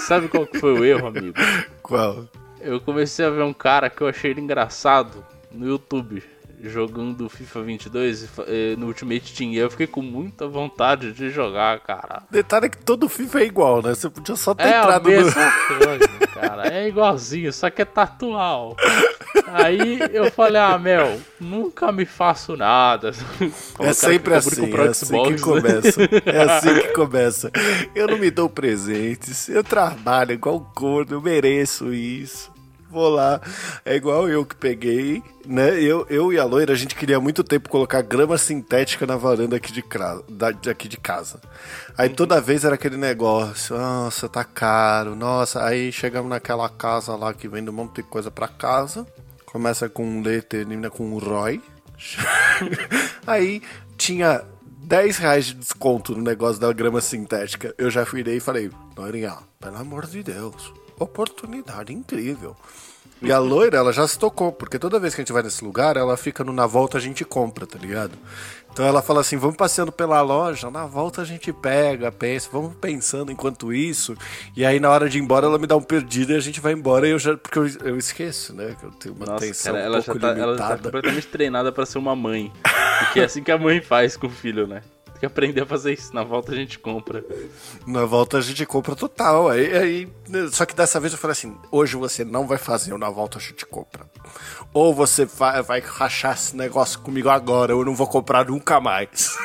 Sabe 0.00 0.26
qual 0.26 0.48
que 0.48 0.58
foi 0.58 0.72
o 0.72 0.84
erro, 0.84 1.06
amigo? 1.06 1.38
Qual? 1.80 2.28
Eu 2.60 2.80
comecei 2.80 3.24
a 3.24 3.30
ver 3.30 3.42
um 3.42 3.52
cara 3.52 3.88
que 3.88 4.02
eu 4.02 4.08
achei 4.08 4.32
ele 4.32 4.40
engraçado 4.40 5.24
no 5.54 5.66
YouTube 5.66 6.22
jogando 6.64 7.28
FIFA 7.28 7.62
22 7.62 8.22
e 8.22 8.26
fa- 8.28 8.44
eh, 8.46 8.76
no 8.78 8.86
Ultimate 8.86 9.34
Team. 9.34 9.52
Eu 9.54 9.68
fiquei 9.68 9.86
com 9.88 10.00
muita 10.00 10.46
vontade 10.46 11.12
de 11.12 11.28
jogar, 11.28 11.80
cara. 11.80 12.22
Detalhe 12.30 12.66
é 12.66 12.68
que 12.68 12.78
todo 12.78 13.08
FIFA 13.08 13.40
é 13.40 13.44
igual, 13.46 13.82
né? 13.82 13.94
Você 13.96 14.08
podia 14.08 14.36
só 14.36 14.54
ter 14.54 14.68
É 14.68 14.76
a 14.76 14.78
entrado 14.82 15.10
no. 15.10 15.16
mesma 15.16 15.52
coisa, 15.66 16.26
cara. 16.32 16.72
É 16.72 16.86
igualzinho, 16.86 17.52
só 17.52 17.68
que 17.68 17.82
é 17.82 17.84
tatual. 17.84 18.76
Aí 19.48 19.98
eu 20.12 20.30
falei, 20.30 20.60
ah, 20.60 20.78
Mel, 20.78 21.18
nunca 21.40 21.90
me 21.90 22.04
faço 22.04 22.56
nada. 22.56 23.10
Como 23.74 23.88
É 23.88 23.92
sempre 23.92 24.34
assim, 24.34 24.72
é 24.72 24.88
assim 24.88 25.22
que 25.34 25.40
começa. 25.40 26.00
É 26.26 26.42
assim 26.42 26.74
que 26.80 26.88
começa. 26.92 27.50
Eu 27.92 28.06
não 28.06 28.18
me 28.18 28.30
dou 28.30 28.48
presentes, 28.48 29.48
eu 29.48 29.64
trabalho 29.64 30.30
igual 30.32 30.60
corno, 30.76 31.14
eu 31.16 31.20
mereço 31.20 31.92
isso. 31.92 32.51
Vou 32.92 33.08
lá. 33.08 33.40
É 33.86 33.96
igual 33.96 34.28
eu 34.28 34.44
que 34.44 34.54
peguei, 34.54 35.22
né? 35.46 35.80
Eu, 35.82 36.06
eu 36.10 36.30
e 36.30 36.38
a 36.38 36.44
loira, 36.44 36.74
a 36.74 36.76
gente 36.76 36.94
queria 36.94 37.16
há 37.16 37.20
muito 37.20 37.42
tempo 37.42 37.70
colocar 37.70 38.02
grama 38.02 38.36
sintética 38.36 39.06
na 39.06 39.16
varanda 39.16 39.56
aqui 39.56 39.72
de, 39.72 39.80
cra- 39.80 40.20
da- 40.28 40.48
aqui 40.70 40.86
de 40.88 40.98
casa. 40.98 41.40
Aí 41.96 42.10
toda 42.10 42.38
vez 42.38 42.64
era 42.64 42.74
aquele 42.74 42.98
negócio, 42.98 43.76
nossa, 43.78 44.28
tá 44.28 44.44
caro, 44.44 45.16
nossa. 45.16 45.64
Aí 45.64 45.90
chegamos 45.90 46.28
naquela 46.28 46.68
casa 46.68 47.16
lá 47.16 47.32
que 47.32 47.48
vende 47.48 47.70
um 47.70 47.72
monte 47.72 47.96
de 47.96 48.02
coisa 48.02 48.30
pra 48.30 48.46
casa. 48.46 49.06
Começa 49.46 49.88
com 49.88 50.04
um 50.04 50.20
letra, 50.22 50.58
termina 50.58 50.90
com 50.90 51.04
um 51.04 51.16
ROI. 51.18 51.62
Aí 53.26 53.62
tinha 53.96 54.42
10 54.84 55.16
reais 55.18 55.46
de 55.46 55.54
desconto 55.54 56.14
no 56.14 56.22
negócio 56.22 56.60
da 56.60 56.72
grama 56.72 57.00
sintética. 57.00 57.74
Eu 57.78 57.90
já 57.90 58.04
virei 58.04 58.36
e 58.36 58.40
falei, 58.40 58.70
Dorinha, 58.94 59.36
pelo 59.60 59.76
amor 59.76 60.06
de 60.06 60.22
Deus, 60.22 60.72
oportunidade 60.98 61.92
incrível. 61.92 62.56
E 63.20 63.30
a 63.30 63.38
loira, 63.38 63.76
ela 63.76 63.92
já 63.92 64.06
se 64.08 64.18
tocou, 64.18 64.50
porque 64.50 64.80
toda 64.80 64.98
vez 64.98 65.14
que 65.14 65.20
a 65.20 65.22
gente 65.22 65.32
vai 65.32 65.44
nesse 65.44 65.64
lugar, 65.64 65.96
ela 65.96 66.16
fica 66.16 66.42
no 66.42 66.52
na 66.52 66.66
volta 66.66 66.98
a 66.98 67.00
gente 67.00 67.24
compra, 67.24 67.64
tá 67.64 67.78
ligado? 67.78 68.18
Então 68.72 68.84
ela 68.84 69.00
fala 69.00 69.20
assim: 69.20 69.36
vamos 69.36 69.56
passeando 69.56 69.92
pela 69.92 70.20
loja, 70.22 70.70
na 70.72 70.86
volta 70.86 71.22
a 71.22 71.24
gente 71.24 71.52
pega, 71.52 72.10
pensa, 72.10 72.48
vamos 72.50 72.74
pensando 72.80 73.30
enquanto 73.30 73.72
isso. 73.72 74.16
E 74.56 74.64
aí 74.64 74.80
na 74.80 74.90
hora 74.90 75.08
de 75.08 75.18
ir 75.18 75.22
embora 75.22 75.46
ela 75.46 75.56
me 75.58 75.68
dá 75.68 75.76
um 75.76 75.82
perdido 75.82 76.32
e 76.32 76.36
a 76.36 76.40
gente 76.40 76.60
vai 76.60 76.72
embora 76.72 77.06
e 77.06 77.12
eu 77.12 77.18
já. 77.18 77.36
Porque 77.36 77.58
eu, 77.58 77.68
eu 77.84 77.96
esqueço, 77.96 78.54
né? 78.54 78.74
Que 78.80 78.86
eu 78.86 78.90
tenho 78.92 79.14
uma 79.14 79.26
Nossa, 79.26 79.44
atenção 79.44 79.72
cara, 79.72 79.84
um 79.84 79.86
ela, 79.86 80.02
pouco 80.02 80.20
já 80.20 80.26
tá, 80.26 80.40
ela 80.40 80.46
limitada. 80.46 80.68
já 80.70 80.76
tá 80.78 80.82
completamente 80.82 81.26
treinada 81.28 81.70
pra 81.70 81.86
ser 81.86 81.98
uma 81.98 82.16
mãe. 82.16 82.52
Porque 82.98 83.20
é 83.20 83.24
assim 83.24 83.42
que 83.42 83.52
a 83.52 83.58
mãe 83.58 83.80
faz 83.80 84.16
com 84.16 84.26
o 84.26 84.30
filho, 84.30 84.66
né? 84.66 84.82
Que 85.22 85.26
aprender 85.26 85.60
a 85.60 85.66
fazer 85.66 85.92
isso. 85.92 86.12
Na 86.12 86.24
volta 86.24 86.50
a 86.50 86.54
gente 86.56 86.80
compra. 86.80 87.24
Na 87.86 88.04
volta 88.04 88.38
a 88.38 88.40
gente 88.40 88.66
compra 88.66 88.96
total. 88.96 89.48
Aí, 89.48 89.72
aí, 89.72 90.12
só 90.50 90.66
que 90.66 90.74
dessa 90.74 90.98
vez 90.98 91.12
eu 91.12 91.18
falei 91.18 91.30
assim: 91.30 91.56
hoje 91.70 91.94
você 91.94 92.24
não 92.24 92.44
vai 92.44 92.58
fazer 92.58 92.92
o 92.92 92.98
na 92.98 93.08
volta 93.08 93.38
a 93.38 93.40
gente 93.40 93.64
compra. 93.64 94.04
Ou 94.74 94.92
você 94.92 95.24
vai, 95.24 95.62
vai 95.62 95.78
rachar 95.78 96.34
esse 96.34 96.56
negócio 96.56 96.98
comigo 96.98 97.28
agora, 97.28 97.70
eu 97.70 97.84
não 97.84 97.94
vou 97.94 98.08
comprar 98.08 98.46
nunca 98.46 98.80
mais. 98.80 99.38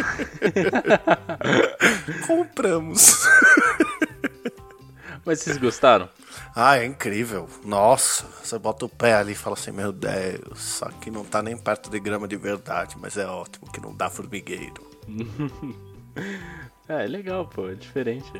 Compramos. 2.26 3.28
Mas 5.22 5.40
vocês 5.40 5.58
gostaram? 5.58 6.08
Ah, 6.54 6.78
é 6.78 6.84
incrível. 6.84 7.48
Nossa, 7.64 8.26
você 8.42 8.58
bota 8.58 8.84
o 8.84 8.88
pé 8.88 9.14
ali 9.14 9.32
e 9.32 9.34
fala 9.34 9.54
assim: 9.54 9.70
Meu 9.72 9.90
Deus, 9.92 10.82
aqui 10.82 11.10
não 11.10 11.24
tá 11.24 11.42
nem 11.42 11.56
perto 11.56 11.88
de 11.90 11.98
grama 11.98 12.28
de 12.28 12.36
verdade, 12.36 12.96
mas 13.00 13.16
é 13.16 13.26
ótimo 13.26 13.70
que 13.72 13.80
não 13.80 13.94
dá 13.94 14.10
formigueiro. 14.10 14.82
É, 16.88 17.04
é 17.04 17.06
legal, 17.06 17.46
pô. 17.46 17.68
É 17.68 17.74
diferente. 17.74 18.30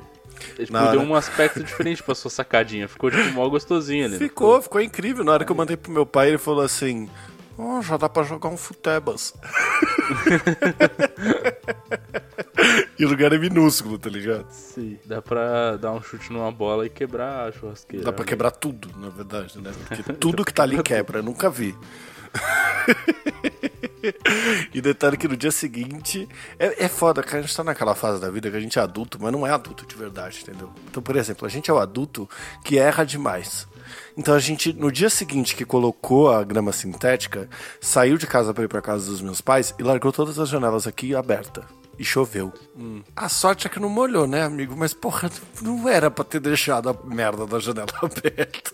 Tipo, 0.57 0.73
deu 0.73 0.83
hora- 0.83 0.99
um 0.99 1.15
aspecto 1.15 1.63
diferente 1.63 2.03
pra 2.03 2.15
sua 2.15 2.31
sacadinha. 2.31 2.87
Ficou, 2.89 3.09
tipo, 3.11 3.31
mó 3.33 3.49
gostosinho 3.49 4.05
ali. 4.05 4.13
não 4.15 4.19
Ficou, 4.19 4.61
ficou 4.61 4.81
incrível. 4.81 5.25
Na 5.25 5.33
hora 5.33 5.45
que 5.45 5.51
eu 5.53 5.57
mandei 5.57 5.77
pro 5.77 5.91
meu 5.93 6.05
pai, 6.05 6.29
ele 6.29 6.39
falou 6.39 6.63
assim: 6.63 7.09
Oh, 7.57 7.81
já 7.81 7.97
dá 7.97 8.09
pra 8.11 8.25
jogar 8.25 8.49
um 8.51 8.57
futebas. 8.59 9.33
e 13.03 13.05
o 13.05 13.09
lugar 13.09 13.33
é 13.33 13.39
minúsculo, 13.39 13.99
tá 13.99 14.09
ligado? 14.09 14.47
Sim. 14.49 14.97
Dá 15.05 15.21
pra 15.21 15.77
dar 15.77 15.91
um 15.91 16.01
chute 16.01 16.33
numa 16.33 16.53
bola 16.53 16.87
e 16.87 16.89
quebrar 16.89 17.49
a 17.49 17.53
churrasqueira. 17.53 18.05
Dá 18.05 18.13
pra 18.13 18.25
quebrar 18.25 18.53
tudo, 18.53 18.89
na 18.97 19.09
verdade, 19.09 19.61
né? 19.61 19.73
Porque 19.89 20.05
tudo 20.15 20.45
que 20.45 20.55
tá 20.55 20.63
ali 20.63 20.81
quebra, 20.85 21.19
eu 21.19 21.23
nunca 21.25 21.51
vi. 21.51 21.77
e 24.73 24.81
detalhe 24.81 25.17
que 25.17 25.27
no 25.27 25.37
dia 25.37 25.51
seguinte. 25.51 26.29
É, 26.57 26.85
é 26.85 26.89
foda, 26.89 27.25
que 27.25 27.35
a 27.35 27.41
gente 27.41 27.57
tá 27.57 27.65
naquela 27.65 27.97
fase 27.97 28.21
da 28.21 28.31
vida 28.31 28.49
que 28.49 28.57
a 28.57 28.61
gente 28.61 28.79
é 28.79 28.83
adulto, 28.83 29.19
mas 29.21 29.33
não 29.33 29.45
é 29.45 29.51
adulto 29.51 29.85
de 29.85 29.97
verdade, 29.97 30.39
entendeu? 30.41 30.71
Então, 30.89 31.03
por 31.03 31.17
exemplo, 31.17 31.45
a 31.45 31.51
gente 31.51 31.73
é 31.73 31.75
o 31.75 31.79
adulto 31.79 32.31
que 32.65 32.79
erra 32.79 33.03
demais. 33.03 33.67
Então 34.17 34.33
a 34.33 34.39
gente, 34.39 34.73
no 34.73 34.93
dia 34.93 35.11
seguinte 35.11 35.57
que 35.57 35.65
colocou 35.65 36.31
a 36.31 36.45
grama 36.45 36.71
sintética, 36.71 37.49
saiu 37.81 38.17
de 38.17 38.29
casa 38.29 38.55
pra 38.55 38.63
ir 38.63 38.69
pra 38.69 38.81
casa 38.81 39.11
dos 39.11 39.21
meus 39.21 39.41
pais 39.41 39.75
e 39.77 39.83
largou 39.83 40.13
todas 40.13 40.39
as 40.39 40.49
janelas 40.49 40.87
aqui 40.87 41.17
abertas. 41.17 41.82
E 41.99 42.05
choveu. 42.05 42.53
A 43.15 43.29
sorte 43.29 43.67
é 43.67 43.71
que 43.71 43.79
não 43.79 43.89
molhou, 43.89 44.27
né, 44.27 44.43
amigo? 44.43 44.75
Mas, 44.77 44.93
porra, 44.95 45.31
não 45.61 45.89
era 45.89 46.11
pra 46.11 46.25
ter 46.25 46.41
deixado 46.41 46.89
a 46.89 46.93
merda 47.05 47.47
da 47.47 47.59
janela 47.59 47.87
aberta. 48.03 48.73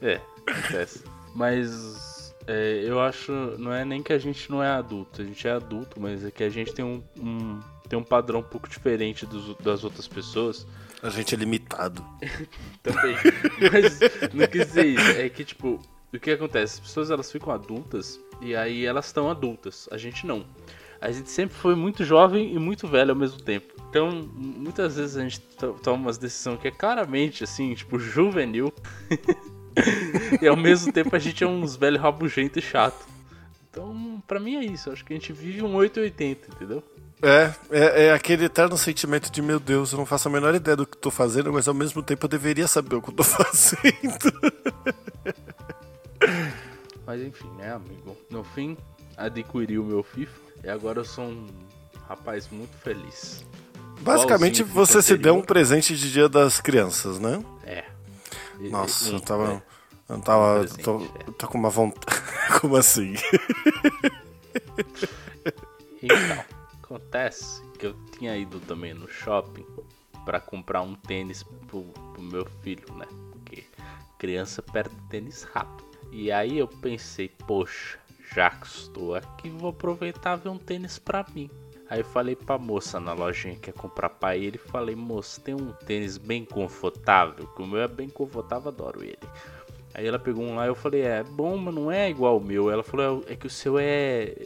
É, 0.00 0.20
acontece. 0.46 1.04
Mas 1.34 2.34
é, 2.46 2.82
eu 2.84 3.00
acho, 3.00 3.30
não 3.58 3.72
é 3.72 3.84
nem 3.84 4.02
que 4.02 4.12
a 4.12 4.18
gente 4.18 4.50
não 4.50 4.62
é 4.62 4.68
adulto, 4.68 5.20
a 5.22 5.24
gente 5.24 5.46
é 5.46 5.52
adulto, 5.52 6.00
mas 6.00 6.24
é 6.24 6.30
que 6.30 6.42
a 6.42 6.48
gente 6.50 6.72
tem 6.72 6.84
um, 6.84 7.02
um- 7.18 7.60
tem 7.88 7.98
um 7.98 8.02
padrão 8.04 8.40
um 8.40 8.42
pouco 8.44 8.68
diferente 8.68 9.26
dos- 9.26 9.56
das 9.58 9.84
outras 9.84 10.08
pessoas. 10.08 10.66
A 11.02 11.10
gente 11.10 11.34
é 11.34 11.38
limitado. 11.38 12.04
Também. 12.82 13.16
Mas 13.72 13.98
não 14.34 14.46
quis 14.46 14.66
dizer 14.66 14.86
isso. 14.86 15.10
É 15.20 15.28
que, 15.28 15.44
tipo, 15.44 15.80
o 16.12 16.18
que 16.18 16.30
acontece? 16.30 16.74
As 16.74 16.80
pessoas 16.80 17.10
elas 17.10 17.30
ficam 17.30 17.52
adultas 17.52 18.18
e 18.40 18.54
aí 18.56 18.84
elas 18.86 19.06
estão 19.06 19.30
adultas. 19.30 19.88
A 19.90 19.96
gente 19.98 20.26
não. 20.26 20.44
A 21.00 21.10
gente 21.10 21.30
sempre 21.30 21.56
foi 21.56 21.74
muito 21.74 22.04
jovem 22.04 22.52
e 22.54 22.58
muito 22.58 22.86
velho 22.86 23.10
ao 23.12 23.16
mesmo 23.16 23.40
tempo. 23.40 23.72
Então, 23.88 24.28
muitas 24.34 24.96
vezes 24.96 25.16
a 25.16 25.22
gente 25.22 25.40
to- 25.40 25.76
toma 25.82 25.96
umas 26.04 26.18
decisões 26.18 26.60
que 26.60 26.68
é 26.68 26.70
claramente, 26.70 27.42
assim, 27.42 27.72
tipo, 27.74 27.98
juvenil. 27.98 28.72
e 30.42 30.46
ao 30.46 30.56
mesmo 30.56 30.92
tempo 30.92 31.16
a 31.16 31.18
gente 31.18 31.42
é 31.42 31.46
uns 31.46 31.74
velho 31.74 31.98
rabugento 31.98 32.58
e 32.58 32.62
chato. 32.62 33.06
Então, 33.70 34.22
pra 34.26 34.38
mim 34.38 34.56
é 34.56 34.64
isso. 34.64 34.90
Acho 34.90 35.04
que 35.04 35.12
a 35.14 35.16
gente 35.16 35.32
vive 35.32 35.62
um 35.62 35.74
880, 35.74 36.48
entendeu? 36.54 36.82
É, 37.22 37.52
é, 37.70 38.04
é 38.06 38.12
aquele 38.12 38.44
eterno 38.44 38.76
sentimento 38.76 39.30
de, 39.30 39.40
meu 39.40 39.58
Deus, 39.60 39.92
eu 39.92 39.98
não 39.98 40.06
faço 40.06 40.28
a 40.28 40.30
menor 40.30 40.54
ideia 40.54 40.76
do 40.76 40.86
que 40.86 40.96
tô 40.96 41.10
fazendo, 41.10 41.52
mas 41.52 41.66
ao 41.66 41.74
mesmo 41.74 42.02
tempo 42.02 42.24
eu 42.26 42.28
deveria 42.28 42.66
saber 42.66 42.96
o 42.96 43.02
que 43.02 43.08
eu 43.10 43.14
tô 43.14 43.22
fazendo. 43.24 44.32
Mas 47.06 47.20
enfim, 47.22 47.48
né, 47.58 47.72
amigo? 47.72 48.16
No 48.30 48.44
fim, 48.44 48.76
adquiri 49.16 49.78
o 49.78 49.84
meu 49.84 50.02
FIFA 50.02 50.49
e 50.64 50.68
agora 50.68 51.00
eu 51.00 51.04
sou 51.04 51.24
um 51.24 51.46
rapaz 52.08 52.48
muito 52.50 52.76
feliz. 52.78 53.44
Basicamente, 54.00 54.62
Igualzinho 54.62 54.74
você 54.74 55.02
se 55.02 55.16
deu 55.16 55.34
um 55.36 55.42
presente 55.42 55.96
de 55.96 56.10
dia 56.10 56.28
das 56.28 56.60
crianças, 56.60 57.18
né? 57.18 57.44
É. 57.64 57.84
E- 58.58 58.68
Nossa, 58.70 59.10
um, 59.10 59.14
eu 59.14 59.20
tava. 59.20 59.52
é. 59.52 59.62
Eu 60.12 60.20
tava. 60.20 60.58
presente, 60.60 60.82
tô, 60.82 60.98
é. 61.02 61.32
tô 61.38 61.48
com 61.48 61.58
uma 61.58 61.70
vontade. 61.70 62.20
Como 62.60 62.76
assim? 62.76 63.14
Então, 66.02 66.44
acontece 66.82 67.62
que 67.78 67.86
eu 67.86 67.94
tinha 68.18 68.36
ido 68.36 68.58
também 68.60 68.92
no 68.94 69.06
shopping 69.08 69.64
pra 70.24 70.40
comprar 70.40 70.82
um 70.82 70.94
tênis 70.94 71.42
pro, 71.68 71.82
pro 72.12 72.22
meu 72.22 72.44
filho, 72.62 72.92
né? 72.94 73.06
Porque 73.32 73.64
criança 74.18 74.62
perde 74.62 74.94
tênis 75.08 75.44
rápido. 75.44 75.88
E 76.10 76.32
aí 76.32 76.58
eu 76.58 76.66
pensei, 76.66 77.28
poxa, 77.46 77.98
já 78.34 78.50
que 78.50 78.66
estou 78.66 79.14
aqui, 79.14 79.48
vou 79.50 79.70
aproveitar 79.70 80.38
e 80.38 80.42
ver 80.42 80.48
um 80.50 80.58
tênis 80.58 80.98
pra 80.98 81.24
mim. 81.34 81.50
Aí 81.88 82.00
eu 82.00 82.04
falei 82.04 82.36
pra 82.36 82.56
moça 82.56 83.00
na 83.00 83.12
lojinha 83.12 83.56
que 83.56 83.68
ia 83.70 83.74
comprar 83.74 84.08
pra 84.10 84.36
ele, 84.36 84.56
falei, 84.58 84.94
moça, 84.94 85.40
tem 85.40 85.54
um 85.54 85.72
tênis 85.72 86.16
bem 86.18 86.44
confortável, 86.44 87.46
que 87.48 87.62
o 87.62 87.66
meu 87.66 87.80
é 87.82 87.88
bem 87.88 88.08
confortável, 88.08 88.68
adoro 88.68 89.02
ele. 89.02 89.18
Aí 89.92 90.06
ela 90.06 90.18
pegou 90.20 90.44
um 90.44 90.54
lá 90.54 90.66
e 90.66 90.68
eu 90.68 90.74
falei, 90.76 91.02
é 91.02 91.24
bom, 91.24 91.56
mas 91.56 91.74
não 91.74 91.90
é 91.90 92.08
igual 92.08 92.34
ao 92.34 92.40
meu. 92.40 92.70
Ela 92.70 92.84
falou, 92.84 93.24
é 93.26 93.34
que 93.34 93.48
o 93.48 93.50
seu 93.50 93.76
é. 93.76 94.36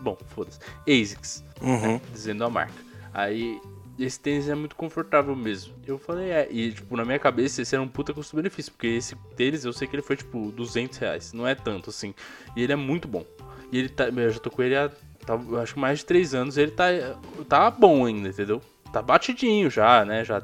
Bom, 0.00 0.16
foda-se. 0.34 0.58
ASICS, 0.88 1.44
Uhum. 1.62 2.00
dizendo 2.12 2.44
a 2.44 2.50
marca. 2.50 2.74
Aí, 3.14 3.60
esse 3.98 4.18
tênis 4.20 4.48
é 4.48 4.54
muito 4.54 4.76
confortável 4.76 5.34
mesmo. 5.34 5.74
Eu 5.86 5.98
falei, 5.98 6.30
é. 6.30 6.48
E, 6.50 6.72
tipo, 6.72 6.96
na 6.96 7.04
minha 7.04 7.18
cabeça, 7.18 7.62
esse 7.62 7.74
era 7.74 7.82
um 7.82 7.88
puta 7.88 8.12
custo-benefício. 8.14 8.72
Porque 8.72 8.86
esse 8.86 9.14
tênis, 9.36 9.64
eu 9.64 9.72
sei 9.72 9.88
que 9.88 9.96
ele 9.96 10.02
foi, 10.02 10.16
tipo, 10.16 10.50
200 10.52 10.98
reais. 10.98 11.32
Não 11.32 11.46
é 11.46 11.54
tanto, 11.54 11.90
assim. 11.90 12.14
E 12.56 12.62
ele 12.62 12.72
é 12.72 12.76
muito 12.76 13.08
bom. 13.08 13.24
E 13.72 13.78
ele 13.78 13.88
tá. 13.88 14.08
Eu 14.08 14.30
já 14.30 14.38
tô 14.38 14.50
com 14.50 14.62
ele 14.62 14.76
há. 14.76 14.88
tá- 15.26 15.38
eu 15.48 15.58
acho 15.60 15.74
que 15.74 15.80
mais 15.80 15.98
de 15.98 16.04
3 16.06 16.34
anos. 16.34 16.56
Ele 16.56 16.70
tá. 16.70 16.86
Tá 17.48 17.70
bom 17.70 18.04
ainda, 18.06 18.28
entendeu? 18.28 18.60
Tá 18.92 19.02
batidinho 19.02 19.68
já, 19.70 20.04
né? 20.04 20.24
Já. 20.24 20.40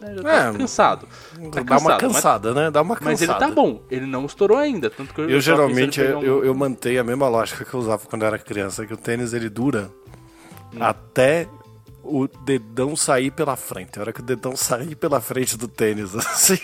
né, 0.00 0.14
já 0.16 0.22
tá 0.22 0.48
É, 0.50 0.52
cansado. 0.58 1.06
Tá 1.06 1.38
Dá 1.38 1.46
uma 1.46 1.64
cansado, 1.64 1.82
mas- 1.84 2.00
cansada, 2.00 2.54
né? 2.54 2.70
Dá 2.70 2.82
uma 2.82 2.94
cansada. 2.96 3.10
mas 3.10 3.22
ele 3.22 3.34
tá 3.34 3.50
bom, 3.50 3.82
ele 3.90 4.06
não 4.06 4.26
estourou 4.26 4.58
ainda. 4.58 4.90
Tanto 4.90 5.12
que 5.14 5.20
eu, 5.20 5.30
Eu 5.30 5.40
geralmente 5.40 6.00
pegar 6.00 6.20
eu, 6.22 6.40
um- 6.40 6.44
eu 6.44 6.54
mantenho 6.54 7.00
a 7.00 7.04
mesma 7.04 7.28
lógica 7.28 7.64
que 7.64 7.72
eu 7.74 7.80
usava 7.80 8.06
quando 8.06 8.22
eu 8.22 8.28
era 8.28 8.38
criança, 8.38 8.84
que 8.86 8.92
o 8.92 8.96
tênis 8.96 9.32
ele 9.32 9.48
dura 9.48 9.90
Hum. 10.74 10.78
até 10.80 11.48
o 12.04 12.26
dedão 12.26 12.94
sair 12.96 13.30
pela 13.30 13.56
frente. 13.56 13.98
A 13.98 14.02
hora 14.02 14.12
que 14.12 14.20
o 14.20 14.24
dedão 14.24 14.56
sair 14.56 14.94
pela 14.96 15.20
frente 15.20 15.56
do 15.56 15.68
tênis, 15.68 16.14
assim, 16.16 16.58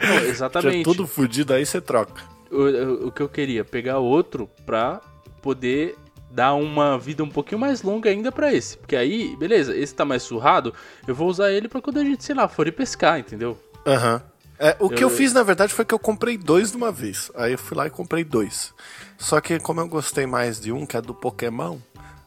Não, 0.00 0.06
já 0.18 0.22
exatamente. 0.26 0.84
tudo 0.84 1.06
fudido, 1.06 1.52
aí 1.52 1.64
você 1.64 1.80
troca. 1.80 2.22
O, 2.50 3.06
o- 3.08 3.12
que 3.12 3.22
eu 3.22 3.28
queria, 3.28 3.64
pegar 3.64 3.98
outro 3.98 4.48
pra 4.66 5.00
poder 5.40 5.96
dar 6.30 6.54
uma 6.54 6.98
vida 6.98 7.22
um 7.24 7.28
pouquinho 7.28 7.60
mais 7.60 7.82
longa 7.82 8.10
ainda 8.10 8.30
pra 8.32 8.52
esse. 8.52 8.76
Porque 8.76 8.96
aí, 8.96 9.36
beleza, 9.36 9.76
esse 9.76 9.94
tá 9.94 10.04
mais 10.04 10.22
surrado, 10.22 10.72
eu 11.06 11.14
vou 11.14 11.28
usar 11.28 11.50
ele 11.52 11.68
pra 11.68 11.80
quando 11.80 11.98
a 11.98 12.04
gente, 12.04 12.24
sei 12.24 12.34
lá, 12.34 12.48
for 12.48 12.66
ir 12.66 12.72
pescar, 12.72 13.18
entendeu? 13.18 13.56
Aham. 13.86 14.22
É, 14.58 14.76
o 14.78 14.90
que 14.90 15.02
eu 15.02 15.08
Eu- 15.08 15.16
fiz, 15.16 15.32
na 15.32 15.42
verdade, 15.42 15.72
foi 15.72 15.84
que 15.86 15.94
eu 15.94 15.98
comprei 15.98 16.36
dois 16.36 16.70
de 16.72 16.76
uma 16.76 16.92
vez. 16.92 17.30
Aí 17.34 17.52
eu 17.52 17.58
fui 17.58 17.76
lá 17.76 17.86
e 17.86 17.90
comprei 17.90 18.22
dois. 18.22 18.74
Só 19.16 19.40
que 19.40 19.58
como 19.58 19.80
eu 19.80 19.88
gostei 19.88 20.26
mais 20.26 20.60
de 20.60 20.70
um, 20.70 20.84
que 20.84 20.96
é 20.96 21.00
do 21.00 21.14
Pokémon, 21.14 21.78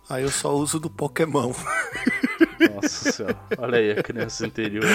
aí 0.09 0.23
eu 0.23 0.31
só 0.31 0.55
uso 0.55 0.79
do 0.79 0.89
Pokémon. 0.89 1.53
Nossa 2.73 3.11
senhora, 3.11 3.37
olha 3.57 3.77
aí 3.77 3.91
a 3.91 4.03
criança 4.03 4.45
interior. 4.45 4.85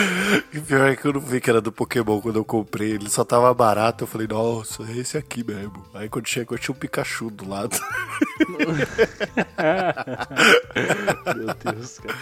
E 0.53 0.61
pior 0.61 0.89
é 0.89 0.97
que 0.97 1.07
eu 1.07 1.13
não 1.13 1.21
vi 1.21 1.41
que 1.41 1.51
era 1.51 1.61
do 1.61 1.71
Pokémon 1.71 2.21
quando 2.21 2.37
eu 2.37 2.45
comprei. 2.45 2.93
Ele 2.93 3.11
só 3.11 3.25
tava 3.25 3.53
barato. 3.53 4.05
Eu 4.05 4.09
falei, 4.09 4.27
nossa, 4.27 4.83
é 4.85 4.97
esse 4.97 5.19
aqui 5.19 5.45
mesmo. 5.45 5.85
Aí 5.95 6.09
quando 6.09 6.27
chegou 6.27 6.57
tinha 6.57 6.75
um 6.75 6.79
Pikachu 6.79 7.31
do 7.31 7.49
lado. 7.49 7.77
Meu 11.37 11.73
Deus, 11.73 11.99
cara. 11.99 12.19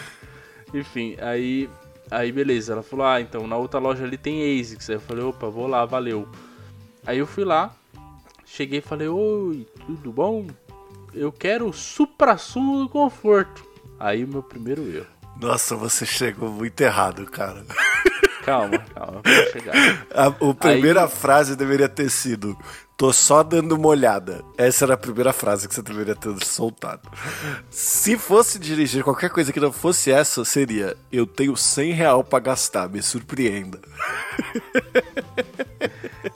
Enfim, 0.75 1.17
aí, 1.21 1.71
aí 2.11 2.33
beleza. 2.33 2.73
Ela 2.73 2.83
falou: 2.83 3.07
Ah, 3.07 3.21
então 3.21 3.47
na 3.47 3.57
outra 3.57 3.79
loja 3.79 4.05
ali 4.05 4.19
tem 4.19 4.61
ASICS. 4.61 4.91
Aí 4.91 4.97
eu 4.97 5.01
falei: 5.01 5.25
Opa, 5.25 5.49
vou 5.49 5.67
lá, 5.67 5.85
valeu. 5.85 6.29
Aí 7.07 7.19
eu 7.19 7.27
fui 7.27 7.45
lá 7.45 7.75
cheguei 8.47 8.79
e 8.79 8.83
falei, 8.83 9.09
oi, 9.09 9.67
tudo 9.85 10.13
bom? 10.13 10.47
Eu 11.17 11.33
quero 11.33 11.73
supra-sumo 11.73 12.79
do 12.79 12.89
conforto. 12.91 13.65
Aí 13.99 14.23
o 14.23 14.29
meu 14.29 14.43
primeiro 14.43 14.83
erro. 14.95 15.07
Nossa, 15.41 15.75
você 15.75 16.05
chegou 16.05 16.51
muito 16.51 16.79
errado, 16.81 17.25
cara. 17.27 17.65
Calma, 18.45 18.79
calma, 18.95 19.23
vou 19.25 19.51
chegar. 19.51 19.75
A, 20.15 20.27
a 20.27 20.55
primeira 20.55 21.03
Aí... 21.03 21.11
frase 21.11 21.57
deveria 21.57 21.89
ter 21.89 22.09
sido: 22.09 22.57
Tô 22.97 23.13
só 23.13 23.43
dando 23.43 23.73
uma 23.73 23.89
olhada. 23.89 24.45
Essa 24.57 24.85
era 24.85 24.95
a 24.95 24.97
primeira 24.97 25.33
frase 25.33 25.67
que 25.67 25.75
você 25.75 25.83
deveria 25.83 26.15
ter 26.15 26.33
soltado. 26.45 27.11
Se 27.69 28.17
fosse 28.17 28.57
dirigir 28.61 29.03
qualquer 29.03 29.31
coisa 29.31 29.53
que 29.53 29.59
não 29.59 29.73
fosse 29.73 30.13
essa, 30.13 30.45
seria: 30.45 30.97
Eu 31.11 31.27
tenho 31.27 31.57
100 31.57 31.91
real 31.91 32.23
pra 32.23 32.39
gastar, 32.39 32.89
me 32.89 33.03
surpreenda. 33.03 33.81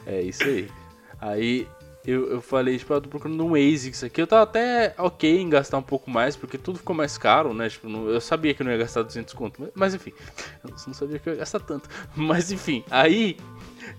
É 0.04 0.20
isso 0.20 0.42
aí. 0.42 0.68
Aí 1.20 1.68
eu, 2.10 2.30
eu 2.30 2.40
falei, 2.40 2.78
tipo, 2.78 2.92
eu 2.92 3.00
tô 3.00 3.08
procurando 3.08 3.44
um 3.44 3.54
ASICS 3.54 4.04
aqui. 4.04 4.20
Eu 4.20 4.26
tava 4.26 4.42
até 4.42 4.94
ok 4.98 5.40
em 5.40 5.48
gastar 5.48 5.78
um 5.78 5.82
pouco 5.82 6.10
mais, 6.10 6.36
porque 6.36 6.58
tudo 6.58 6.78
ficou 6.78 6.94
mais 6.94 7.16
caro, 7.18 7.54
né? 7.54 7.68
Tipo, 7.68 7.88
não, 7.88 8.08
eu 8.08 8.20
sabia 8.20 8.54
que 8.54 8.64
não 8.64 8.70
ia 8.70 8.78
gastar 8.78 9.02
200 9.02 9.34
conto, 9.34 9.60
mas, 9.60 9.70
mas, 9.74 9.94
enfim, 9.94 10.12
eu 10.64 10.70
não 10.70 10.94
sabia 10.94 11.18
que 11.18 11.28
eu 11.28 11.32
ia 11.34 11.38
gastar 11.40 11.60
tanto. 11.60 11.88
Mas 12.16 12.52
enfim, 12.52 12.84
aí 12.90 13.36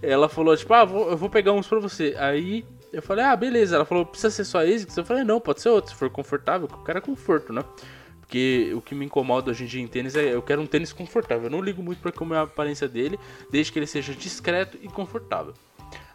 ela 0.02 0.30
falou, 0.30 0.56
tipo, 0.56 0.74
ah, 0.74 0.86
vou, 0.86 1.10
eu 1.10 1.18
vou 1.18 1.30
pegar 1.30 1.54
uns 1.54 1.68
pra 1.68 1.80
você. 1.80 2.16
Aí 2.18 2.66
eu 2.92 3.02
falei, 3.02 3.26
ah, 3.26 3.36
beleza. 3.36 3.76
Ela 3.76 3.86
falou, 3.86 4.06
precisa 4.06 4.30
ser 4.30 4.46
só 4.46 4.60
ASICS? 4.60 4.98
Eu 4.98 5.06
falei, 5.06 5.24
não, 5.24 5.40
pode 5.40 5.62
ser 5.62 5.70
outro, 5.70 5.92
se 5.92 5.98
for 5.98 6.10
confortável, 6.10 6.68
eu 6.72 6.78
quero 6.80 6.98
é 6.98 7.02
conforto, 7.02 7.54
né? 7.54 7.64
Porque 8.20 8.72
o 8.74 8.82
que 8.82 8.96
me 8.96 9.06
incomoda 9.06 9.52
hoje 9.52 9.66
em 9.66 9.68
dia 9.68 9.82
em 9.82 9.88
tênis 9.88 10.16
é 10.16 10.34
eu 10.34 10.42
quero 10.42 10.62
um 10.62 10.66
tênis 10.66 10.94
confortável. 10.94 11.46
Eu 11.46 11.50
não 11.50 11.62
ligo 11.62 11.84
muito 11.84 12.02
pra 12.02 12.14
como 12.14 12.34
é 12.34 12.38
a 12.38 12.44
aparência 12.44 12.88
dele, 12.88 13.20
desde 13.52 13.74
que 13.74 13.80
ele 13.80 13.86
seja 13.86 14.14
discreto 14.14 14.78
e 14.82 14.88
confortável. 14.88 15.54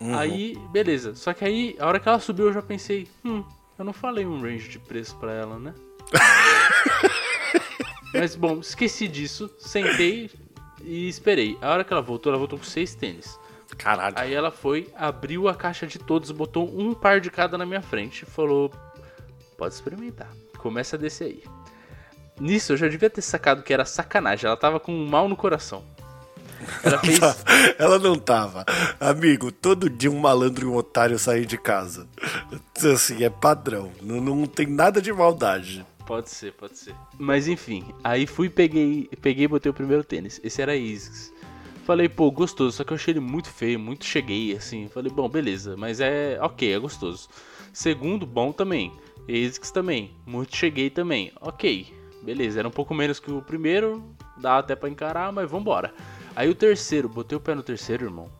Uhum. 0.00 0.16
Aí, 0.16 0.56
beleza. 0.70 1.14
Só 1.14 1.32
que 1.32 1.44
aí, 1.44 1.76
a 1.78 1.86
hora 1.86 2.00
que 2.00 2.08
ela 2.08 2.18
subiu, 2.18 2.46
eu 2.46 2.52
já 2.52 2.62
pensei, 2.62 3.08
hum, 3.24 3.44
eu 3.78 3.84
não 3.84 3.92
falei 3.92 4.26
um 4.26 4.40
range 4.40 4.68
de 4.68 4.78
preço 4.78 5.16
pra 5.16 5.32
ela, 5.32 5.58
né? 5.58 5.74
Mas 8.14 8.34
bom, 8.34 8.60
esqueci 8.60 9.08
disso, 9.08 9.50
sentei 9.58 10.30
e 10.82 11.08
esperei. 11.08 11.58
A 11.60 11.70
hora 11.70 11.84
que 11.84 11.92
ela 11.92 12.02
voltou, 12.02 12.30
ela 12.30 12.38
voltou 12.38 12.58
com 12.58 12.64
seis 12.64 12.94
tênis. 12.94 13.38
Caralho. 13.76 14.14
Aí 14.18 14.32
ela 14.32 14.50
foi, 14.50 14.90
abriu 14.96 15.48
a 15.48 15.54
caixa 15.54 15.86
de 15.86 15.98
todos, 15.98 16.30
botou 16.30 16.72
um 16.78 16.94
par 16.94 17.20
de 17.20 17.30
cada 17.30 17.58
na 17.58 17.66
minha 17.66 17.82
frente 17.82 18.22
e 18.22 18.26
falou: 18.26 18.72
Pode 19.58 19.74
experimentar. 19.74 20.30
Começa 20.58 20.96
a 20.96 20.98
descer 20.98 21.24
aí. 21.24 21.42
Nisso 22.38 22.72
eu 22.72 22.76
já 22.76 22.88
devia 22.88 23.10
ter 23.10 23.22
sacado 23.22 23.62
que 23.62 23.72
era 23.72 23.84
sacanagem. 23.84 24.46
Ela 24.46 24.56
tava 24.56 24.78
com 24.78 24.92
um 24.92 25.06
mal 25.06 25.28
no 25.28 25.36
coração. 25.36 25.84
Ela, 26.82 26.98
fez... 26.98 27.20
ela 27.78 27.98
não 27.98 28.18
tava. 28.18 28.64
Amigo, 29.00 29.50
todo 29.50 29.90
dia 29.90 30.10
um 30.10 30.18
malandro 30.18 30.66
e 30.66 30.68
um 30.70 30.76
otário 30.76 31.18
saem 31.18 31.46
de 31.46 31.58
casa. 31.58 32.08
Assim, 32.92 33.24
é 33.24 33.30
padrão. 33.30 33.92
Não, 34.02 34.20
não 34.20 34.46
tem 34.46 34.66
nada 34.66 35.00
de 35.00 35.12
maldade. 35.12 35.84
Pode 36.06 36.30
ser, 36.30 36.52
pode 36.52 36.78
ser. 36.78 36.94
Mas 37.18 37.48
enfim, 37.48 37.84
aí 38.04 38.26
fui 38.26 38.48
peguei, 38.48 39.08
peguei 39.20 39.44
e 39.44 39.48
botei 39.48 39.70
o 39.70 39.74
primeiro 39.74 40.04
tênis. 40.04 40.40
Esse 40.44 40.62
era 40.62 40.76
Isgs. 40.76 41.32
Falei, 41.84 42.08
pô, 42.08 42.30
gostoso, 42.30 42.76
só 42.76 42.84
que 42.84 42.92
eu 42.92 42.96
achei 42.96 43.12
ele 43.12 43.20
muito 43.20 43.48
feio, 43.48 43.78
muito 43.78 44.04
cheguei, 44.04 44.56
assim. 44.56 44.88
Falei, 44.88 45.10
bom, 45.10 45.28
beleza, 45.28 45.76
mas 45.76 46.00
é 46.00 46.38
ok, 46.40 46.74
é 46.74 46.78
gostoso. 46.78 47.28
Segundo, 47.72 48.26
bom 48.26 48.52
também. 48.52 48.92
Isgs 49.28 49.70
também, 49.72 50.10
muito 50.24 50.56
cheguei 50.56 50.90
também. 50.90 51.32
Ok, 51.40 51.86
beleza, 52.22 52.58
era 52.58 52.66
um 52.66 52.72
pouco 52.72 52.94
menos 52.94 53.20
que 53.20 53.30
o 53.30 53.42
primeiro, 53.42 54.02
dá 54.36 54.58
até 54.58 54.74
para 54.74 54.88
encarar, 54.88 55.32
mas 55.32 55.50
vambora. 55.50 55.92
Aí 56.36 56.50
o 56.50 56.54
terceiro, 56.54 57.08
botei 57.08 57.34
o 57.34 57.40
pé 57.40 57.54
no 57.54 57.62
terceiro, 57.62 58.04
irmão. 58.04 58.30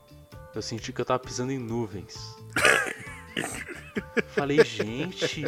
Eu 0.55 0.61
senti 0.61 0.93
que 0.93 1.01
eu 1.01 1.05
tava 1.05 1.19
pisando 1.19 1.51
em 1.51 1.59
nuvens. 1.59 2.37
Falei, 4.37 4.63
gente, 4.63 5.47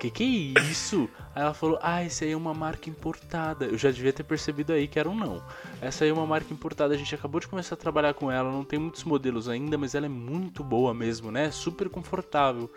que 0.00 0.10
que 0.10 0.54
é 0.56 0.62
isso? 0.62 1.10
Aí 1.34 1.42
ela 1.42 1.52
falou, 1.52 1.78
ah, 1.82 2.02
esse 2.02 2.24
aí 2.24 2.32
é 2.32 2.36
uma 2.36 2.54
marca 2.54 2.88
importada. 2.88 3.66
Eu 3.66 3.76
já 3.76 3.90
devia 3.90 4.14
ter 4.14 4.22
percebido 4.22 4.72
aí 4.72 4.88
que 4.88 4.98
era 4.98 5.10
um 5.10 5.14
não. 5.14 5.42
Essa 5.82 6.04
aí 6.04 6.10
é 6.10 6.12
uma 6.12 6.26
marca 6.26 6.54
importada, 6.54 6.94
a 6.94 6.96
gente 6.96 7.14
acabou 7.14 7.38
de 7.38 7.48
começar 7.48 7.74
a 7.74 7.78
trabalhar 7.78 8.14
com 8.14 8.32
ela, 8.32 8.50
não 8.50 8.64
tem 8.64 8.78
muitos 8.78 9.04
modelos 9.04 9.46
ainda, 9.46 9.76
mas 9.76 9.94
ela 9.94 10.06
é 10.06 10.08
muito 10.08 10.64
boa 10.64 10.94
mesmo, 10.94 11.30
né? 11.30 11.50
Super 11.50 11.90
confortável. 11.90 12.72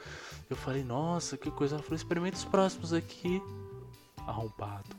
Eu 0.50 0.58
falei, 0.58 0.84
nossa, 0.84 1.38
que 1.38 1.50
coisa. 1.50 1.76
Ela 1.76 1.84
falou, 1.84 1.96
experimenta 1.96 2.36
os 2.36 2.44
próximos 2.44 2.92
aqui. 2.92 3.42
Arrombado. 4.28 4.90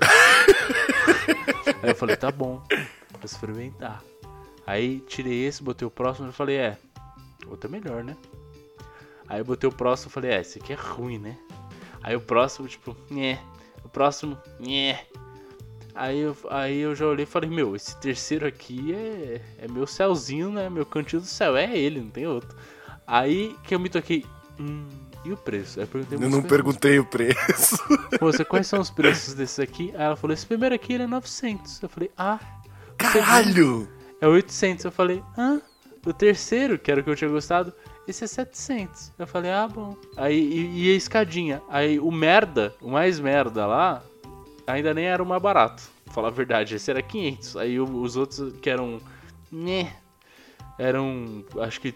aí 1.82 1.90
eu 1.90 1.94
falei, 1.94 2.16
tá 2.16 2.30
bom 2.30 2.62
pra 3.24 3.26
experimentar. 3.26 4.04
Aí 4.66 5.00
tirei 5.00 5.46
esse, 5.46 5.62
botei 5.62 5.86
o 5.86 5.90
próximo 5.90 6.28
e 6.28 6.32
falei, 6.32 6.56
é, 6.56 6.78
outro 7.46 7.68
é 7.68 7.72
melhor, 7.72 8.04
né? 8.04 8.16
Aí 9.28 9.40
eu 9.40 9.44
botei 9.44 9.68
o 9.68 9.72
próximo 9.72 10.10
e 10.10 10.12
falei, 10.12 10.30
é, 10.32 10.40
esse 10.40 10.58
aqui 10.58 10.72
é 10.72 10.76
ruim, 10.76 11.18
né? 11.18 11.36
Aí 12.02 12.14
o 12.14 12.20
próximo, 12.20 12.68
tipo, 12.68 12.96
nhé. 13.10 13.40
O 13.82 13.88
próximo, 13.88 14.38
nhé. 14.60 15.06
Aí 15.94 16.18
eu, 16.18 16.36
aí 16.50 16.78
eu 16.78 16.94
já 16.94 17.06
olhei 17.06 17.24
e 17.24 17.26
falei, 17.26 17.48
meu, 17.48 17.74
esse 17.74 17.96
terceiro 17.98 18.46
aqui 18.46 18.92
é, 18.92 19.40
é 19.58 19.68
meu 19.68 19.86
céuzinho, 19.86 20.50
né? 20.50 20.68
Meu 20.68 20.84
cantinho 20.84 21.22
do 21.22 21.28
céu, 21.28 21.56
é 21.56 21.76
ele, 21.76 22.00
não 22.00 22.10
tem 22.10 22.26
outro. 22.26 22.56
Aí 23.06 23.56
que 23.62 23.74
eu 23.74 23.78
me 23.78 23.88
toquei, 23.88 24.26
hum, 24.58 24.86
e 25.24 25.32
o 25.32 25.36
preço? 25.36 25.80
Aí 25.80 25.88
eu, 25.92 26.20
eu 26.20 26.30
não 26.30 26.42
perguntei 26.42 26.98
o 26.98 27.04
preço. 27.04 27.76
Moça, 28.20 28.44
quais 28.44 28.66
são 28.66 28.80
os 28.80 28.90
preços 28.90 29.34
desses 29.34 29.58
aqui? 29.58 29.92
Aí 29.94 30.02
ela 30.02 30.16
falou, 30.16 30.34
esse 30.34 30.46
primeiro 30.46 30.74
aqui 30.74 30.94
ele 30.94 31.04
é 31.04 31.06
900. 31.06 31.82
Eu 31.82 31.88
falei, 31.88 32.10
ah, 32.18 32.40
Caralho! 32.96 33.88
É 34.20 34.26
800. 34.26 34.84
Eu 34.84 34.92
falei, 34.92 35.22
hã? 35.36 35.60
O 36.06 36.12
terceiro, 36.12 36.78
que 36.78 36.90
era 36.90 37.00
o 37.00 37.04
que 37.04 37.10
eu 37.10 37.16
tinha 37.16 37.30
gostado, 37.30 37.72
esse 38.06 38.24
é 38.24 38.26
700. 38.26 39.12
Eu 39.18 39.26
falei, 39.26 39.50
ah, 39.50 39.66
bom. 39.66 39.96
Aí, 40.16 40.38
e, 40.38 40.84
e 40.84 40.92
a 40.92 40.96
escadinha. 40.96 41.62
Aí 41.68 41.98
o 41.98 42.10
merda, 42.10 42.74
o 42.80 42.90
mais 42.90 43.18
merda 43.18 43.66
lá, 43.66 44.02
ainda 44.66 44.92
nem 44.92 45.06
era 45.06 45.22
o 45.22 45.26
mais 45.26 45.40
barato. 45.40 45.82
Pra 46.04 46.14
falar 46.14 46.28
a 46.28 46.30
verdade, 46.30 46.74
esse 46.74 46.90
era 46.90 47.02
500. 47.02 47.56
Aí 47.56 47.80
os 47.80 48.16
outros 48.16 48.52
que 48.60 48.68
eram. 48.68 49.00
Né, 49.50 49.92
eram. 50.78 51.44
Acho 51.60 51.80
que. 51.80 51.94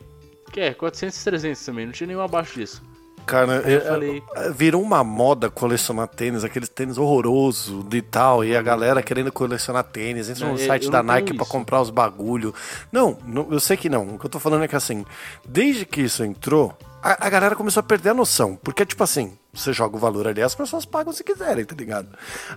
Que 0.50 0.61
é, 0.61 0.72
400 0.72 1.22
300 1.24 1.64
também, 1.64 1.84
não 1.84 1.92
tinha 1.92 2.06
nenhum 2.06 2.22
abaixo 2.22 2.58
disso. 2.58 2.82
Cara, 3.28 3.56
eu, 3.68 3.80
falei... 3.82 4.22
virou 4.54 4.82
uma 4.82 5.04
moda 5.04 5.50
colecionar 5.50 6.08
tênis, 6.08 6.44
aqueles 6.44 6.70
tênis 6.70 6.96
horroroso 6.96 7.84
de 7.84 8.00
tal, 8.00 8.42
e 8.42 8.56
a 8.56 8.62
galera 8.62 9.02
querendo 9.02 9.30
colecionar 9.30 9.84
tênis, 9.84 10.30
entra 10.30 10.48
no 10.48 10.56
site 10.56 10.90
da 10.90 11.02
Nike 11.02 11.34
para 11.34 11.44
comprar 11.44 11.82
os 11.82 11.90
bagulho. 11.90 12.54
Não, 12.90 13.18
não, 13.26 13.46
eu 13.50 13.60
sei 13.60 13.76
que 13.76 13.90
não. 13.90 14.14
O 14.14 14.18
que 14.18 14.24
eu 14.24 14.30
tô 14.30 14.40
falando 14.40 14.64
é 14.64 14.68
que 14.68 14.74
assim, 14.74 15.04
desde 15.46 15.84
que 15.84 16.00
isso 16.00 16.24
entrou, 16.24 16.74
a, 17.02 17.26
a 17.26 17.30
galera 17.30 17.54
começou 17.54 17.80
a 17.80 17.84
perder 17.84 18.10
a 18.10 18.14
noção. 18.14 18.56
Porque, 18.56 18.84
tipo 18.84 19.02
assim, 19.04 19.36
você 19.52 19.72
joga 19.72 19.96
o 19.96 19.98
valor 19.98 20.26
ali, 20.26 20.42
as 20.42 20.54
pessoas 20.54 20.84
pagam 20.84 21.12
se 21.12 21.24
quiserem, 21.24 21.64
tá 21.64 21.74
ligado? 21.74 22.08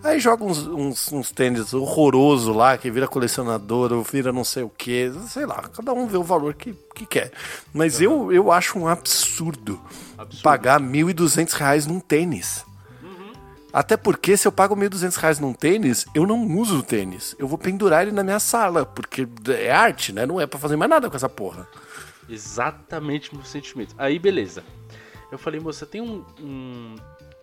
Aí 0.04 0.20
joga 0.20 0.44
uns, 0.44 0.68
uns, 0.68 1.12
uns 1.12 1.32
tênis 1.32 1.74
horroroso 1.74 2.54
lá, 2.54 2.78
que 2.78 2.92
vira 2.92 3.08
colecionador, 3.08 3.92
ou 3.94 4.04
vira 4.04 4.32
não 4.32 4.44
sei 4.44 4.64
o 4.64 4.70
que, 4.70 5.12
sei 5.28 5.46
lá, 5.46 5.64
cada 5.76 5.94
um 5.94 6.08
vê 6.08 6.18
o 6.18 6.24
valor 6.24 6.54
que, 6.54 6.74
que 6.96 7.06
quer. 7.06 7.32
Mas 7.74 8.02
eu, 8.02 8.32
eu 8.32 8.52
acho 8.52 8.78
um 8.78 8.88
absurdo, 8.88 9.80
absurdo. 10.22 10.44
pagar 10.44 10.80
R$ 10.80 10.88
1.200 10.88 11.88
num 11.88 12.00
tênis. 12.00 12.66
Uhum. 13.02 13.34
Até 13.74 13.98
porque 13.98 14.38
se 14.38 14.48
eu 14.48 14.52
pago 14.52 14.76
R$ 14.76 14.90
1.200 14.90 15.40
num 15.40 15.54
tênis, 15.54 16.06
eu 16.14 16.26
não 16.26 16.46
uso 16.58 16.80
o 16.80 16.84
tênis. 16.84 17.36
Eu 17.40 17.48
vou 17.48 17.58
pendurar 17.58 18.04
ele 18.04 18.12
na 18.12 18.24
minha 18.24 18.40
sala, 18.40 18.86
porque 18.86 19.28
é 19.50 19.72
arte, 19.72 20.14
né? 20.14 20.26
Não 20.26 20.40
é 20.40 20.46
para 20.46 20.60
fazer 20.60 20.76
mais 20.76 20.90
nada 20.90 21.10
com 21.10 21.16
essa 21.16 21.30
porra. 21.30 21.68
Exatamente 22.30 23.32
o 23.32 23.36
meu 23.36 23.46
sentimento. 23.46 23.96
Aí, 23.98 24.18
beleza. 24.18 24.64
Eu 25.32 25.38
falei, 25.38 25.60
moça, 25.60 25.86
tem 25.86 26.02
um, 26.02 26.26
um, 26.40 26.96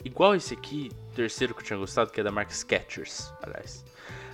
Igual 0.05 0.35
esse 0.35 0.55
aqui, 0.55 0.91
terceiro 1.15 1.55
que 1.55 1.61
eu 1.61 1.65
tinha 1.67 1.79
gostado, 1.79 2.11
que 2.11 2.21
é 2.21 2.25
da 2.25 2.31
marca 2.31 2.53
Skechers, 2.53 3.33
aliás. 3.43 3.85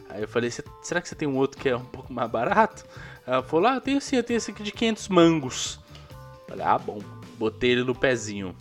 Aí 0.08 0.22
eu 0.22 0.28
falei, 0.28 0.50
será 0.82 1.00
que 1.00 1.08
você 1.08 1.14
tem 1.14 1.26
um 1.26 1.36
outro 1.36 1.60
que 1.60 1.68
é 1.68 1.76
um 1.76 1.84
pouco 1.84 2.12
mais 2.12 2.30
barato? 2.30 2.84
Ela 3.26 3.42
falou, 3.42 3.68
ah, 3.68 3.74
eu 3.76 3.80
tenho 3.80 4.00
sim, 4.00 4.16
eu 4.16 4.22
tenho 4.22 4.36
esse 4.36 4.50
aqui 4.50 4.62
de 4.62 4.70
500 4.70 5.08
mangos. 5.08 5.80
Falei, 6.46 6.64
ah, 6.64 6.78
bom. 6.78 7.00
Botei 7.38 7.70
ele 7.70 7.84
no 7.84 7.94
pezinho. 7.94 8.54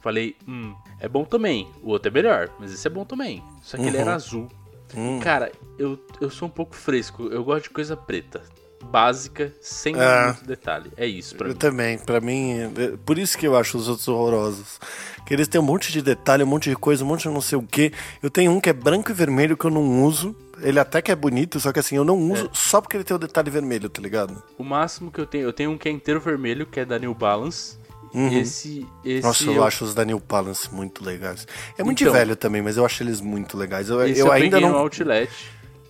Falei, 0.00 0.36
hum, 0.48 0.74
é 0.98 1.08
bom 1.08 1.24
também. 1.24 1.68
O 1.82 1.90
outro 1.90 2.08
é 2.08 2.12
melhor, 2.12 2.50
mas 2.58 2.72
esse 2.72 2.86
é 2.86 2.90
bom 2.90 3.04
também. 3.04 3.42
Só 3.62 3.76
que 3.76 3.82
uhum. 3.82 3.88
ele 3.88 3.98
era 3.98 4.10
uhum. 4.10 4.16
azul. 4.16 4.48
Hum. 4.96 5.20
Cara, 5.20 5.52
eu, 5.78 5.98
eu 6.20 6.28
sou 6.28 6.48
um 6.48 6.50
pouco 6.50 6.74
fresco. 6.74 7.28
Eu 7.28 7.44
gosto 7.44 7.64
de 7.64 7.70
coisa 7.70 7.96
preta 7.96 8.42
básica, 8.82 9.52
sem 9.60 9.94
é, 9.96 10.26
muito 10.26 10.44
detalhe. 10.44 10.90
É 10.96 11.06
isso 11.06 11.36
pra 11.36 11.46
eu 11.46 11.52
mim. 11.52 11.58
também, 11.58 11.98
pra 11.98 12.20
mim, 12.20 12.72
é, 12.76 12.96
por 13.04 13.18
isso 13.18 13.38
que 13.38 13.46
eu 13.46 13.56
acho 13.56 13.78
os 13.78 13.88
outros 13.88 14.08
horrorosos. 14.08 14.80
Que 15.24 15.32
eles 15.32 15.46
têm 15.46 15.60
um 15.60 15.64
monte 15.64 15.92
de 15.92 16.02
detalhe, 16.02 16.42
um 16.42 16.46
monte 16.46 16.68
de 16.68 16.76
coisa, 16.76 17.04
um 17.04 17.06
monte 17.06 17.22
de 17.22 17.28
não 17.28 17.40
sei 17.40 17.56
o 17.56 17.62
que. 17.62 17.92
Eu 18.22 18.28
tenho 18.28 18.50
um 18.50 18.60
que 18.60 18.68
é 18.68 18.72
branco 18.72 19.10
e 19.10 19.14
vermelho 19.14 19.56
que 19.56 19.64
eu 19.64 19.70
não 19.70 20.04
uso. 20.04 20.34
Ele 20.60 20.78
até 20.78 21.00
que 21.00 21.10
é 21.10 21.16
bonito, 21.16 21.58
só 21.58 21.72
que 21.72 21.78
assim, 21.80 21.96
eu 21.96 22.04
não 22.04 22.18
uso 22.30 22.46
é. 22.46 22.50
só 22.52 22.80
porque 22.80 22.96
ele 22.96 23.04
tem 23.04 23.16
o 23.16 23.18
detalhe 23.18 23.50
vermelho, 23.50 23.88
tá 23.88 24.00
ligado? 24.00 24.42
O 24.58 24.62
máximo 24.62 25.10
que 25.10 25.20
eu 25.20 25.26
tenho, 25.26 25.44
eu 25.44 25.52
tenho 25.52 25.70
um 25.70 25.78
que 25.78 25.88
é 25.88 25.92
inteiro 25.92 26.20
vermelho, 26.20 26.66
que 26.66 26.78
é 26.80 26.84
da 26.84 26.98
New 26.98 27.14
Balance. 27.14 27.78
Uhum. 28.14 28.40
Esse, 28.40 28.86
esse 29.04 29.26
Nossa, 29.26 29.44
eu, 29.44 29.54
eu, 29.54 29.64
acho 29.64 29.84
os 29.84 29.94
da 29.94 30.04
New 30.04 30.20
Balance 30.20 30.72
muito 30.72 31.04
legais. 31.04 31.46
É 31.78 31.82
muito 31.82 32.02
então, 32.02 32.12
velho 32.12 32.36
também, 32.36 32.60
mas 32.60 32.76
eu 32.76 32.84
acho 32.84 33.02
eles 33.02 33.20
muito 33.20 33.56
legais. 33.56 33.88
Eu, 33.88 34.00
eu, 34.00 34.14
eu 34.14 34.32
ainda 34.32 34.60
não. 34.60 34.76
Outlet. 34.76 35.30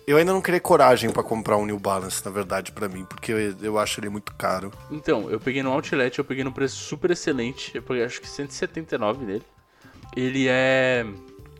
Eu 0.05 0.17
ainda 0.17 0.33
não 0.33 0.41
criei 0.41 0.59
coragem 0.59 1.09
para 1.09 1.23
comprar 1.23 1.55
um 1.57 1.65
New 1.65 1.79
Balance, 1.79 2.23
na 2.25 2.31
verdade, 2.31 2.73
para 2.73 2.89
mim, 2.89 3.05
porque 3.05 3.31
eu, 3.31 3.55
eu 3.61 3.79
acho 3.79 4.01
ele 4.01 4.09
muito 4.09 4.33
caro. 4.35 4.71
Então, 4.91 5.29
eu 5.29 5.39
peguei 5.39 5.63
no 5.63 5.71
Outlet, 5.71 6.19
eu 6.19 6.25
peguei 6.25 6.43
no 6.43 6.51
preço 6.51 6.75
super 6.75 7.11
excelente. 7.11 7.71
Eu 7.73 7.81
peguei 7.81 8.03
acho 8.03 8.19
que 8.19 8.27
179 8.27 9.25
nele. 9.25 9.43
Ele 10.15 10.47
é. 10.47 11.05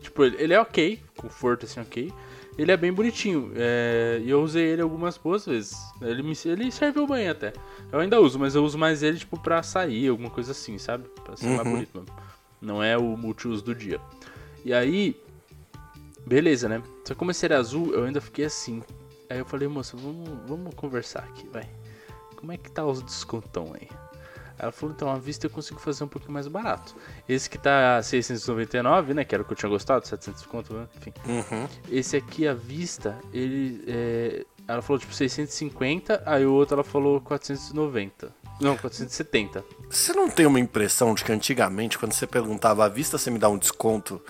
Tipo, 0.01 0.25
ele 0.25 0.53
é 0.53 0.59
ok, 0.59 0.99
conforto 1.15 1.65
assim, 1.65 1.79
ok. 1.79 2.11
Ele 2.57 2.71
é 2.71 2.77
bem 2.77 2.93
bonitinho. 2.93 3.51
É, 3.55 4.21
e 4.23 4.29
eu 4.29 4.41
usei 4.41 4.63
ele 4.63 4.81
algumas 4.81 5.17
boas 5.17 5.45
vezes. 5.45 5.75
Ele, 6.01 6.21
me, 6.21 6.33
ele 6.45 6.71
serviu 6.71 7.07
bem 7.07 7.27
até. 7.29 7.53
Eu 7.91 7.99
ainda 7.99 8.19
uso, 8.21 8.37
mas 8.37 8.55
eu 8.55 8.63
uso 8.63 8.77
mais 8.77 9.01
ele, 9.01 9.17
tipo, 9.17 9.39
pra 9.39 9.63
sair, 9.63 10.07
alguma 10.07 10.29
coisa 10.29 10.51
assim, 10.51 10.77
sabe? 10.77 11.07
Pra 11.23 11.35
ser 11.35 11.47
uhum. 11.47 11.55
mais 11.55 11.67
bonito 11.67 11.89
mesmo. 11.97 12.15
Não 12.61 12.83
é 12.83 12.97
o 12.97 13.17
multiuso 13.17 13.63
do 13.63 13.73
dia. 13.73 13.99
E 14.63 14.73
aí. 14.73 15.15
Beleza, 16.25 16.69
né? 16.69 16.81
Só 17.03 17.13
que 17.13 17.19
como 17.19 17.31
esse 17.31 17.43
era 17.43 17.57
azul, 17.57 17.93
eu 17.93 18.05
ainda 18.05 18.21
fiquei 18.21 18.45
assim. 18.45 18.81
Aí 19.29 19.39
eu 19.39 19.45
falei, 19.45 19.67
moça, 19.67 19.97
vamos, 19.97 20.29
vamos 20.47 20.73
conversar 20.75 21.23
aqui, 21.23 21.47
vai. 21.51 21.67
Como 22.37 22.51
é 22.51 22.57
que 22.57 22.71
tá 22.71 22.85
os 22.85 23.01
descontão 23.01 23.73
aí? 23.73 23.89
Ela 24.57 24.71
falou, 24.71 24.93
então, 24.95 25.09
à 25.09 25.17
vista 25.17 25.45
eu 25.45 25.49
consigo 25.49 25.79
fazer 25.79 26.03
um 26.03 26.07
pouquinho 26.07 26.33
mais 26.33 26.47
barato. 26.47 26.95
Esse 27.27 27.49
que 27.49 27.57
tá 27.57 28.01
699, 28.01 29.13
né? 29.13 29.23
Que 29.23 29.35
era 29.35 29.41
o 29.41 29.45
que 29.45 29.53
eu 29.53 29.57
tinha 29.57 29.69
gostado, 29.69 30.07
700 30.07 30.45
conto, 30.45 30.73
né? 30.73 30.87
enfim. 30.97 31.13
Uhum. 31.25 31.67
Esse 31.89 32.17
aqui, 32.17 32.47
à 32.47 32.53
vista, 32.53 33.17
ele. 33.33 33.83
É... 33.87 34.45
Ela 34.65 34.81
falou 34.81 34.97
tipo 34.97 35.13
650, 35.13 36.23
aí 36.25 36.45
o 36.45 36.53
outro 36.53 36.75
ela 36.75 36.85
falou 36.85 37.19
490. 37.19 38.33
Não, 38.61 38.77
470. 38.77 39.61
Você 39.89 40.13
não 40.13 40.29
tem 40.29 40.45
uma 40.45 40.59
impressão 40.59 41.13
de 41.13 41.21
que 41.21 41.33
antigamente, 41.33 41.97
quando 41.97 42.13
você 42.13 42.25
perguntava 42.25 42.85
à 42.85 42.87
vista, 42.87 43.17
você 43.17 43.29
me 43.29 43.37
dá 43.37 43.49
um 43.49 43.57
desconto? 43.57 44.21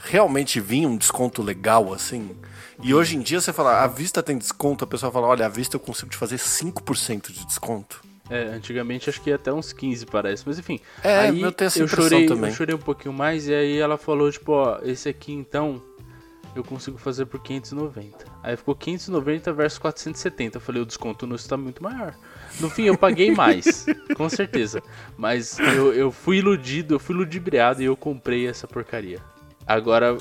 realmente 0.00 0.60
vinha 0.60 0.88
um 0.88 0.96
desconto 0.96 1.42
legal 1.42 1.92
assim. 1.92 2.34
E 2.82 2.94
hoje 2.94 3.16
em 3.16 3.20
dia 3.20 3.40
você 3.40 3.52
fala, 3.52 3.82
a 3.82 3.86
vista 3.86 4.22
tem 4.22 4.38
desconto, 4.38 4.84
a 4.84 4.86
pessoa 4.86 5.12
fala, 5.12 5.26
olha, 5.26 5.46
a 5.46 5.48
vista 5.48 5.76
eu 5.76 5.80
consigo 5.80 6.10
te 6.10 6.16
fazer 6.16 6.36
5% 6.36 7.30
de 7.30 7.44
desconto. 7.44 8.02
É, 8.30 8.44
antigamente 8.54 9.10
acho 9.10 9.20
que 9.20 9.30
ia 9.30 9.36
até 9.36 9.52
uns 9.52 9.72
15 9.72 10.06
parece, 10.06 10.44
mas 10.46 10.58
enfim. 10.58 10.78
É, 11.02 11.18
aí 11.18 11.42
eu 11.42 11.50
tenho 11.50 11.66
essa 11.66 11.80
eu 11.80 11.88
chorei, 11.88 12.26
também. 12.26 12.50
Eu 12.50 12.56
chorei 12.56 12.74
um 12.74 12.78
pouquinho 12.78 13.12
mais 13.12 13.48
e 13.48 13.54
aí 13.54 13.78
ela 13.78 13.98
falou, 13.98 14.30
tipo, 14.30 14.52
ó, 14.52 14.78
esse 14.84 15.08
aqui 15.08 15.32
então 15.32 15.82
eu 16.54 16.64
consigo 16.64 16.98
fazer 16.98 17.26
por 17.26 17.40
590. 17.40 18.24
Aí 18.42 18.56
ficou 18.56 18.74
590 18.74 19.52
versus 19.52 19.78
470. 19.78 20.56
Eu 20.56 20.60
falei, 20.60 20.82
o 20.82 20.86
desconto 20.86 21.26
no 21.26 21.34
está 21.34 21.56
muito 21.56 21.82
maior. 21.82 22.14
No 22.58 22.68
fim, 22.68 22.84
eu 22.84 22.96
paguei 22.96 23.32
mais, 23.32 23.86
com 24.16 24.28
certeza. 24.28 24.82
Mas 25.16 25.58
eu, 25.58 25.92
eu 25.92 26.10
fui 26.10 26.38
iludido, 26.38 26.94
eu 26.94 26.98
fui 26.98 27.14
ludibriado 27.14 27.82
e 27.82 27.84
eu 27.84 27.96
comprei 27.96 28.48
essa 28.48 28.66
porcaria. 28.66 29.20
Agora, 29.66 30.16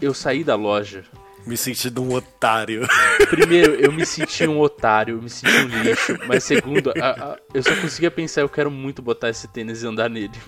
eu 0.00 0.14
saí 0.14 0.44
da 0.44 0.54
loja. 0.54 1.04
Me 1.46 1.56
sentindo 1.56 2.02
um 2.02 2.12
otário. 2.14 2.86
Primeiro, 3.28 3.74
eu 3.74 3.92
me 3.92 4.06
senti 4.06 4.46
um 4.46 4.60
otário, 4.60 5.16
eu 5.16 5.22
me 5.22 5.28
senti 5.28 5.56
um 5.56 5.82
lixo. 5.82 6.18
Mas 6.26 6.44
segundo, 6.44 6.92
a, 7.00 7.10
a, 7.10 7.38
eu 7.52 7.62
só 7.62 7.76
conseguia 7.76 8.10
pensar, 8.10 8.40
eu 8.40 8.48
quero 8.48 8.70
muito 8.70 9.02
botar 9.02 9.28
esse 9.28 9.46
tênis 9.48 9.82
e 9.82 9.86
andar 9.86 10.08
nele. 10.08 10.38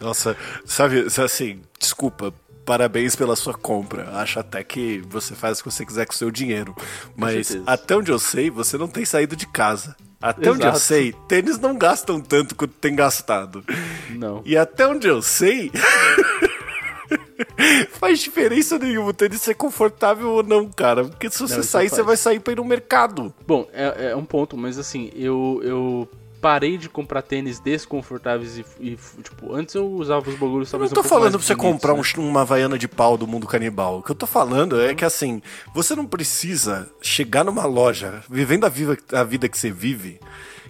Nossa, 0.00 0.36
sabe, 0.64 1.06
assim, 1.24 1.62
desculpa, 1.78 2.34
parabéns 2.64 3.16
pela 3.16 3.36
sua 3.36 3.54
compra. 3.54 4.10
Acho 4.14 4.40
até 4.40 4.62
que 4.62 5.02
você 5.08 5.34
faz 5.34 5.60
o 5.60 5.64
que 5.64 5.70
você 5.70 5.86
quiser 5.86 6.06
com 6.06 6.12
o 6.12 6.16
seu 6.16 6.30
dinheiro. 6.30 6.74
Mas 7.16 7.56
até 7.66 7.96
onde 7.96 8.10
eu 8.10 8.18
sei, 8.18 8.50
você 8.50 8.76
não 8.76 8.88
tem 8.88 9.04
saído 9.04 9.36
de 9.36 9.46
casa. 9.46 9.96
Até 10.20 10.42
Exato. 10.42 10.56
onde 10.56 10.66
eu 10.66 10.76
sei, 10.76 11.12
tênis 11.26 11.58
não 11.58 11.76
gastam 11.76 12.20
tanto 12.20 12.54
quanto 12.54 12.74
tem 12.74 12.94
gastado. 12.94 13.64
Não. 14.10 14.40
E 14.44 14.56
até 14.56 14.86
onde 14.86 15.08
eu 15.08 15.20
sei. 15.20 15.70
Faz 17.92 18.20
diferença 18.20 18.78
nenhuma 18.78 19.10
o 19.10 19.12
tênis 19.12 19.42
ser 19.42 19.54
confortável 19.54 20.30
ou 20.30 20.42
não, 20.42 20.68
cara. 20.68 21.04
Porque 21.04 21.30
se 21.30 21.40
você 21.40 21.56
não, 21.56 21.62
sair, 21.62 21.88
você 21.88 22.02
vai 22.02 22.16
sair 22.16 22.40
pra 22.40 22.52
ir 22.52 22.56
no 22.56 22.64
mercado. 22.64 23.32
Bom, 23.46 23.68
é, 23.72 24.10
é 24.10 24.16
um 24.16 24.24
ponto, 24.24 24.56
mas 24.56 24.78
assim, 24.78 25.10
eu, 25.14 25.60
eu 25.62 26.08
parei 26.42 26.76
de 26.76 26.88
comprar 26.88 27.22
tênis 27.22 27.60
desconfortáveis 27.60 28.58
e, 28.58 28.64
e, 28.80 28.98
tipo, 29.22 29.54
antes 29.54 29.76
eu 29.76 29.86
usava 29.86 30.28
os 30.28 30.34
bagulhos 30.34 30.68
talvez 30.68 30.90
Eu 30.90 30.96
não 30.96 31.02
tô 31.02 31.06
um 31.06 31.08
falando 31.08 31.38
pra 31.38 31.46
você 31.46 31.54
comprar 31.54 31.94
né? 31.94 32.02
um, 32.18 32.28
uma 32.28 32.44
vaiana 32.44 32.76
de 32.76 32.88
pau 32.88 33.16
do 33.16 33.28
mundo 33.28 33.46
canibal. 33.46 33.98
O 33.98 34.02
que 34.02 34.10
eu 34.10 34.16
tô 34.16 34.26
falando 34.26 34.80
é 34.80 34.92
que 34.92 35.04
assim, 35.04 35.40
você 35.72 35.94
não 35.94 36.04
precisa 36.04 36.90
chegar 37.00 37.44
numa 37.44 37.64
loja, 37.64 38.24
vivendo 38.28 38.64
a, 38.64 38.68
viva, 38.68 38.98
a 39.12 39.22
vida 39.22 39.48
que 39.48 39.56
você 39.56 39.70
vive, 39.70 40.18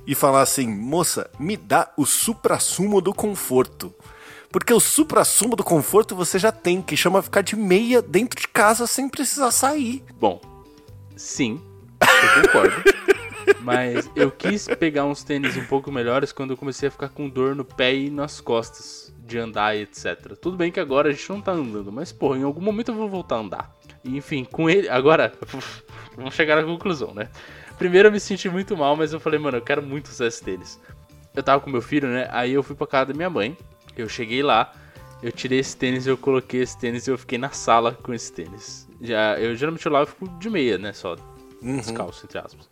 e 0.06 0.14
falar 0.14 0.42
assim, 0.42 0.68
moça, 0.68 1.30
me 1.38 1.56
dá 1.56 1.90
o 1.96 2.04
supra-sumo 2.04 3.00
do 3.00 3.14
conforto. 3.14 3.94
Porque 4.52 4.72
o 4.72 4.78
supra-sumo 4.78 5.56
do 5.56 5.64
conforto 5.64 6.14
você 6.14 6.38
já 6.38 6.52
tem, 6.52 6.82
que 6.82 6.94
chama 6.94 7.22
ficar 7.22 7.40
de 7.40 7.56
meia 7.56 8.02
dentro 8.02 8.38
de 8.38 8.46
casa 8.46 8.86
sem 8.86 9.08
precisar 9.08 9.50
sair. 9.50 10.04
Bom, 10.20 10.40
sim, 11.16 11.58
eu 12.00 12.42
concordo. 12.42 12.76
Mas 13.62 14.10
eu 14.14 14.30
quis 14.30 14.68
pegar 14.78 15.04
uns 15.04 15.24
tênis 15.24 15.56
um 15.56 15.64
pouco 15.64 15.90
melhores 15.90 16.32
quando 16.32 16.50
eu 16.50 16.56
comecei 16.56 16.88
a 16.88 16.92
ficar 16.92 17.08
com 17.08 17.28
dor 17.28 17.56
no 17.56 17.64
pé 17.64 17.94
e 17.94 18.10
nas 18.10 18.40
costas 18.40 19.12
de 19.26 19.38
andar 19.38 19.76
e 19.76 19.82
etc. 19.82 20.36
Tudo 20.40 20.56
bem 20.56 20.70
que 20.70 20.78
agora 20.78 21.08
a 21.08 21.12
gente 21.12 21.28
não 21.30 21.40
tá 21.40 21.52
andando, 21.52 21.90
mas 21.90 22.12
porra, 22.12 22.38
em 22.38 22.42
algum 22.42 22.60
momento 22.60 22.90
eu 22.90 22.94
vou 22.94 23.08
voltar 23.08 23.36
a 23.36 23.40
andar. 23.40 23.76
E, 24.04 24.16
enfim, 24.16 24.44
com 24.44 24.68
ele. 24.68 24.88
Agora, 24.88 25.32
vamos 26.16 26.34
chegar 26.34 26.58
à 26.58 26.64
conclusão, 26.64 27.14
né? 27.14 27.28
Primeiro 27.78 28.08
eu 28.08 28.12
me 28.12 28.20
senti 28.20 28.48
muito 28.48 28.76
mal, 28.76 28.96
mas 28.96 29.12
eu 29.12 29.20
falei, 29.20 29.38
mano, 29.38 29.56
eu 29.56 29.62
quero 29.62 29.82
muito 29.82 30.08
usar 30.08 30.26
esses 30.26 30.40
tênis. 30.40 30.78
Eu 31.34 31.42
tava 31.42 31.60
com 31.60 31.70
meu 31.70 31.82
filho, 31.82 32.08
né? 32.08 32.28
Aí 32.30 32.52
eu 32.52 32.62
fui 32.62 32.76
pra 32.76 32.86
casa 32.86 33.06
da 33.06 33.14
minha 33.14 33.30
mãe. 33.30 33.56
Eu 33.96 34.09
cheguei 34.09 34.42
lá, 34.42 34.72
eu 35.22 35.31
tirei 35.31 35.59
esse 35.59 35.76
tênis, 35.76 36.07
eu 36.07 36.16
coloquei 36.16 36.62
esse 36.62 36.76
tênis 36.78 37.07
e 37.07 37.11
eu 37.11 37.18
fiquei 37.18 37.38
na 37.38 37.50
sala 37.50 37.92
com 38.02 38.12
esse 38.12 38.33
tênis. 38.33 38.88
Já, 39.00 39.38
eu 39.38 39.55
geralmente 39.55 39.88
lá 39.88 40.00
eu 40.00 40.07
fico 40.07 40.28
de 40.38 40.50
meia, 40.50 40.78
né? 40.78 40.92
Só 40.92 41.16
uhum. 41.62 41.76
descalço, 41.76 42.24
entre 42.24 42.38
aspas. 42.38 42.68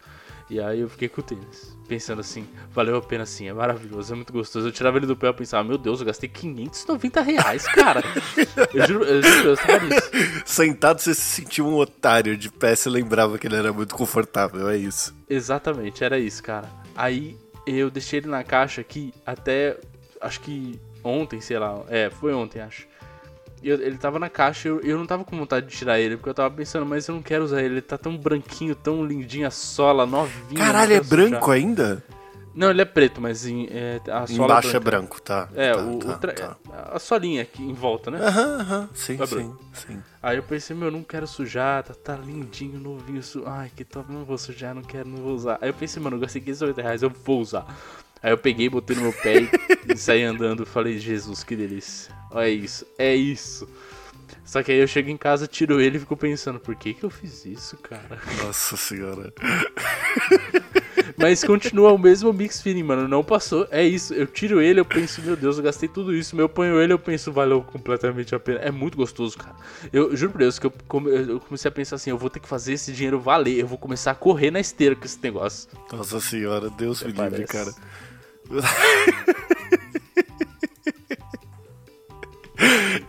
E 0.50 0.59
aí 0.61 0.80
eu 0.80 0.88
fiquei 0.88 1.09
com 1.09 1.20
o 1.20 1.24
tênis, 1.24 1.78
pensando 1.87 2.18
assim, 2.18 2.44
valeu 2.72 2.96
a 2.96 3.00
pena 3.00 3.24
sim, 3.24 3.46
é 3.46 3.52
maravilhoso, 3.52 4.12
é 4.12 4.16
muito 4.16 4.33
gostoso. 4.33 4.66
Eu 4.66 4.72
tirava 4.72 4.96
ele 4.96 5.06
do 5.06 5.16
pé 5.16 5.28
e 5.28 5.33
pensava, 5.33 5.62
meu 5.62 5.78
Deus, 5.78 6.00
eu 6.00 6.06
gastei 6.06 6.28
590 6.28 7.20
reais, 7.20 7.68
cara. 7.68 8.02
eu 8.74 8.85
juro, 8.85 9.04
eu 9.04 9.22
juro, 9.22 9.48
eu 9.50 9.80
nisso. 9.83 10.11
Sentado 10.44 10.98
você 10.98 11.14
se 11.14 11.20
sentiu 11.20 11.68
um 11.68 11.76
otário, 11.76 12.37
de 12.37 12.50
pé 12.50 12.74
você 12.74 12.90
lembrava 12.90 13.38
que 13.38 13.46
ele 13.46 13.54
era 13.54 13.72
muito 13.72 13.94
confortável, 13.94 14.68
é 14.68 14.76
isso. 14.76 15.14
Exatamente, 15.28 16.02
era 16.02 16.18
isso, 16.18 16.42
cara. 16.42 16.68
Aí 16.96 17.37
eu 17.64 17.88
deixei 17.88 18.18
ele 18.18 18.26
na 18.26 18.42
caixa 18.42 18.80
aqui 18.80 19.14
até, 19.24 19.78
acho 20.20 20.40
que 20.40 20.80
ontem, 21.02 21.40
sei 21.40 21.58
lá. 21.58 21.82
É, 21.88 22.10
foi 22.10 22.32
ontem, 22.32 22.60
acho. 22.60 22.86
Eu, 23.62 23.80
ele 23.80 23.98
tava 23.98 24.18
na 24.18 24.30
caixa 24.30 24.68
e 24.68 24.70
eu, 24.70 24.80
eu 24.80 24.98
não 24.98 25.06
tava 25.06 25.24
com 25.24 25.36
vontade 25.36 25.66
de 25.66 25.76
tirar 25.76 26.00
ele, 26.00 26.16
porque 26.16 26.30
eu 26.30 26.34
tava 26.34 26.54
pensando, 26.54 26.86
mas 26.86 27.06
eu 27.06 27.14
não 27.14 27.22
quero 27.22 27.44
usar 27.44 27.62
ele. 27.62 27.74
Ele 27.74 27.82
tá 27.82 27.98
tão 27.98 28.16
branquinho, 28.16 28.74
tão 28.74 29.04
lindinho, 29.04 29.46
a 29.46 29.50
sola, 29.50 30.06
novinho. 30.06 30.58
Caralho, 30.58 30.94
é 30.94 31.00
branco 31.00 31.50
ainda? 31.50 32.02
Não, 32.54 32.70
ele 32.70 32.82
é 32.82 32.84
preto, 32.84 33.20
mas 33.20 33.46
em, 33.46 33.68
é, 33.70 34.00
a 34.10 34.26
sola 34.26 34.44
Embaixo 34.44 34.76
é, 34.76 34.80
branco, 34.80 35.22
tá. 35.22 35.48
É, 35.54 35.72
tá, 35.72 35.82
o, 35.82 35.98
tá, 35.98 36.16
tá. 36.16 36.56
a 36.92 36.98
solinha 36.98 37.42
aqui 37.42 37.62
em 37.62 37.72
volta, 37.72 38.10
né? 38.10 38.18
Aham, 38.18 38.60
aham, 38.60 38.88
sim, 38.92 39.22
é 39.22 39.26
sim, 39.26 39.54
sim. 39.72 40.02
Aí 40.20 40.36
eu 40.36 40.42
pensei, 40.42 40.74
meu, 40.74 40.90
não 40.90 41.02
quero 41.02 41.26
sujar, 41.26 41.84
tá, 41.84 41.94
tá 41.94 42.16
lindinho, 42.16 42.78
novinho. 42.78 43.22
Su... 43.22 43.44
Ai, 43.46 43.70
que 43.74 43.84
top, 43.84 44.12
não 44.12 44.24
vou 44.24 44.36
sujar, 44.36 44.74
não 44.74 44.82
quero, 44.82 45.08
não 45.08 45.18
vou 45.18 45.34
usar. 45.34 45.58
Aí 45.60 45.68
eu 45.68 45.74
pensei, 45.74 46.02
mano, 46.02 46.16
eu 46.16 46.20
gastei 46.20 46.42
580 46.42 46.82
reais, 46.82 47.02
eu 47.02 47.10
vou 47.10 47.40
usar. 47.40 47.64
Aí 48.22 48.33
eu 48.33 48.38
peguei, 48.38 48.68
botei 48.68 48.96
no 48.96 49.02
meu 49.02 49.12
pé 49.12 49.48
e 49.88 49.96
saí 49.96 50.22
andando. 50.22 50.66
Falei, 50.66 50.98
Jesus, 50.98 51.42
que 51.42 51.56
delícia. 51.56 52.14
Olha 52.30 52.48
isso, 52.48 52.87
é 52.98 53.14
isso. 53.14 53.68
Só 54.44 54.62
que 54.62 54.72
aí 54.72 54.78
eu 54.78 54.87
chego 54.87 55.09
em 55.09 55.16
casa, 55.16 55.46
tiro 55.46 55.80
ele 55.80 55.96
e 55.96 56.00
fico 56.00 56.16
pensando, 56.16 56.59
por 56.59 56.74
que 56.74 56.92
que 56.92 57.04
eu 57.04 57.11
fiz 57.11 57.44
isso, 57.44 57.76
cara? 57.76 58.20
Nossa 58.42 58.76
senhora. 58.76 59.33
Mas 61.20 61.44
continua 61.44 61.92
o 61.92 61.98
mesmo 61.98 62.33
mix 62.33 62.61
feeling, 62.61 62.83
mano. 62.83 63.06
Não 63.06 63.22
passou. 63.22 63.66
É 63.70 63.85
isso. 63.85 64.14
Eu 64.14 64.26
tiro 64.26 64.61
ele, 64.61 64.80
eu 64.80 64.85
penso, 64.85 65.20
meu 65.22 65.37
Deus, 65.37 65.59
eu 65.59 65.62
gastei 65.62 65.88
tudo 65.88 66.14
isso. 66.14 66.38
Eu 66.40 66.48
ponho 66.48 66.80
ele, 66.80 66.92
eu 66.92 66.98
penso, 66.98 67.30
valeu 67.30 67.62
completamente 67.62 68.35
a 68.35 68.40
pena. 68.40 68.61
É 68.61 68.70
muito 68.70 68.96
gostoso, 68.96 69.37
cara. 69.37 69.54
Eu 69.92 70.16
juro 70.16 70.33
por 70.33 70.38
Deus 70.38 70.59
que 70.59 70.66
eu, 70.66 70.72
eu 71.06 71.40
comecei 71.40 71.68
a 71.68 71.72
pensar 71.72 71.96
assim, 71.96 72.11
eu 72.11 72.18
vou 72.18 72.30
ter 72.30 72.40
que 72.40 72.48
fazer 72.48 72.72
esse 72.74 72.92
dinheiro 72.92 73.20
valer. 73.20 73.59
Eu 73.59 73.66
vou 73.66 73.78
começar 73.78 74.12
a 74.12 74.14
correr 74.14 74.50
na 74.50 74.61
esteira 74.61 74.96
com 74.96 75.04
esse 75.04 75.18
negócio. 75.22 75.68
Nossa 75.92 76.20
senhora, 76.20 76.70
Deus 76.70 77.02
me 77.02 77.12
livre, 77.12 77.44
cara. 77.44 77.72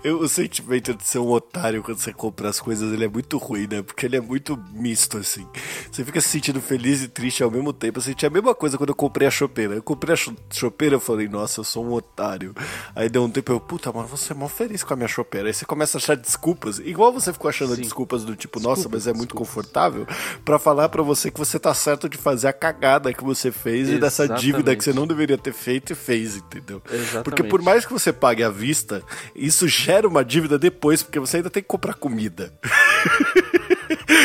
Eu, 0.03 0.19
o 0.19 0.27
sentimento 0.27 0.95
de 0.95 1.03
ser 1.03 1.19
um 1.19 1.29
otário 1.29 1.83
quando 1.83 1.99
você 1.99 2.11
compra 2.11 2.49
as 2.49 2.59
coisas, 2.59 2.91
ele 2.91 3.05
é 3.05 3.07
muito 3.07 3.37
ruim, 3.37 3.67
né? 3.69 3.83
Porque 3.83 4.05
ele 4.05 4.15
é 4.15 4.21
muito 4.21 4.57
misto, 4.73 5.17
assim. 5.19 5.47
Você 5.91 6.03
fica 6.03 6.19
se 6.19 6.29
sentindo 6.29 6.59
feliz 6.59 7.03
e 7.03 7.07
triste 7.07 7.43
ao 7.43 7.51
mesmo 7.51 7.71
tempo. 7.71 7.99
Eu 7.99 8.01
senti 8.01 8.25
a 8.25 8.29
mesma 8.29 8.55
coisa 8.55 8.77
quando 8.77 8.89
eu 8.89 8.95
comprei 8.95 9.27
a 9.27 9.31
chopeira. 9.31 9.75
Eu 9.75 9.83
comprei 9.83 10.15
a 10.15 10.17
chopeira, 10.51 10.95
eu 10.95 10.99
falei, 10.99 11.27
nossa, 11.27 11.59
eu 11.59 11.63
sou 11.63 11.85
um 11.85 11.93
otário. 11.93 12.55
Aí 12.95 13.09
deu 13.09 13.23
um 13.23 13.29
tempo, 13.29 13.51
eu, 13.51 13.59
puta, 13.59 13.91
mas 13.93 14.09
você 14.09 14.33
é 14.33 14.35
mó 14.35 14.47
feliz 14.47 14.83
com 14.83 14.93
a 14.93 14.97
minha 14.97 15.07
chopeira. 15.07 15.47
Aí 15.49 15.53
você 15.53 15.65
começa 15.65 15.97
a 15.97 15.99
achar 15.99 16.17
desculpas, 16.17 16.79
igual 16.79 17.13
você 17.13 17.31
ficou 17.31 17.49
achando 17.49 17.75
Sim. 17.75 17.81
desculpas 17.81 18.23
do 18.23 18.35
tipo, 18.35 18.59
nossa, 18.59 18.89
mas 18.89 19.05
é 19.05 19.13
muito 19.13 19.35
confortável, 19.35 20.07
para 20.43 20.57
falar 20.57 20.89
para 20.89 21.03
você 21.03 21.29
que 21.29 21.37
você 21.37 21.59
tá 21.59 21.73
certo 21.75 22.09
de 22.09 22.17
fazer 22.17 22.47
a 22.47 22.53
cagada 22.53 23.13
que 23.13 23.23
você 23.23 23.51
fez 23.51 23.89
Exatamente. 23.89 23.97
e 23.97 23.99
dessa 23.99 24.27
dívida 24.27 24.75
que 24.75 24.83
você 24.83 24.93
não 24.93 25.05
deveria 25.05 25.37
ter 25.37 25.53
feito 25.53 25.93
e 25.93 25.95
fez, 25.95 26.37
entendeu? 26.37 26.81
Exatamente. 26.91 27.23
Porque 27.23 27.43
por 27.43 27.61
mais 27.61 27.85
que 27.85 27.93
você 27.93 28.11
pague 28.11 28.43
à 28.43 28.49
vista, 28.49 29.03
isso 29.35 29.67
gera 29.67 29.90
uma 30.05 30.23
dívida 30.25 30.57
depois, 30.57 31.03
porque 31.03 31.19
você 31.19 31.37
ainda 31.37 31.49
tem 31.49 31.61
que 31.63 31.69
comprar 31.69 31.93
comida. 31.93 32.53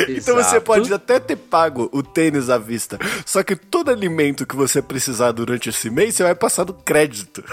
Então 0.08 0.36
você 0.36 0.60
pode 0.60 0.92
até 0.92 1.18
ter 1.18 1.36
pago 1.36 1.88
o 1.92 2.02
tênis 2.02 2.50
à 2.50 2.58
vista, 2.58 2.98
só 3.24 3.42
que 3.42 3.56
todo 3.56 3.90
alimento 3.90 4.46
que 4.46 4.54
você 4.54 4.80
precisar 4.80 5.32
durante 5.32 5.70
esse 5.70 5.90
mês, 5.90 6.14
você 6.14 6.22
vai 6.22 6.34
passar 6.34 6.64
no 6.66 6.74
crédito. 6.74 7.42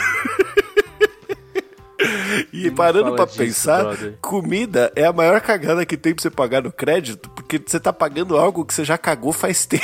E 2.51 2.67
Não 2.67 2.75
parando 2.75 3.25
disso, 3.25 3.37
pensar, 3.37 3.83
brother. 3.83 4.17
comida 4.19 4.91
é 4.95 5.05
a 5.05 5.13
maior 5.13 5.39
cagada 5.39 5.85
que 5.85 5.95
tem 5.95 6.13
pra 6.13 6.21
você 6.21 6.29
pagar 6.29 6.61
no 6.63 6.71
crédito, 6.71 7.29
porque 7.29 7.61
você 7.65 7.79
tá 7.79 7.93
pagando 7.93 8.35
algo 8.37 8.65
que 8.65 8.73
você 8.73 8.83
já 8.83 8.97
cagou 8.97 9.31
faz 9.31 9.65
tempo. 9.65 9.83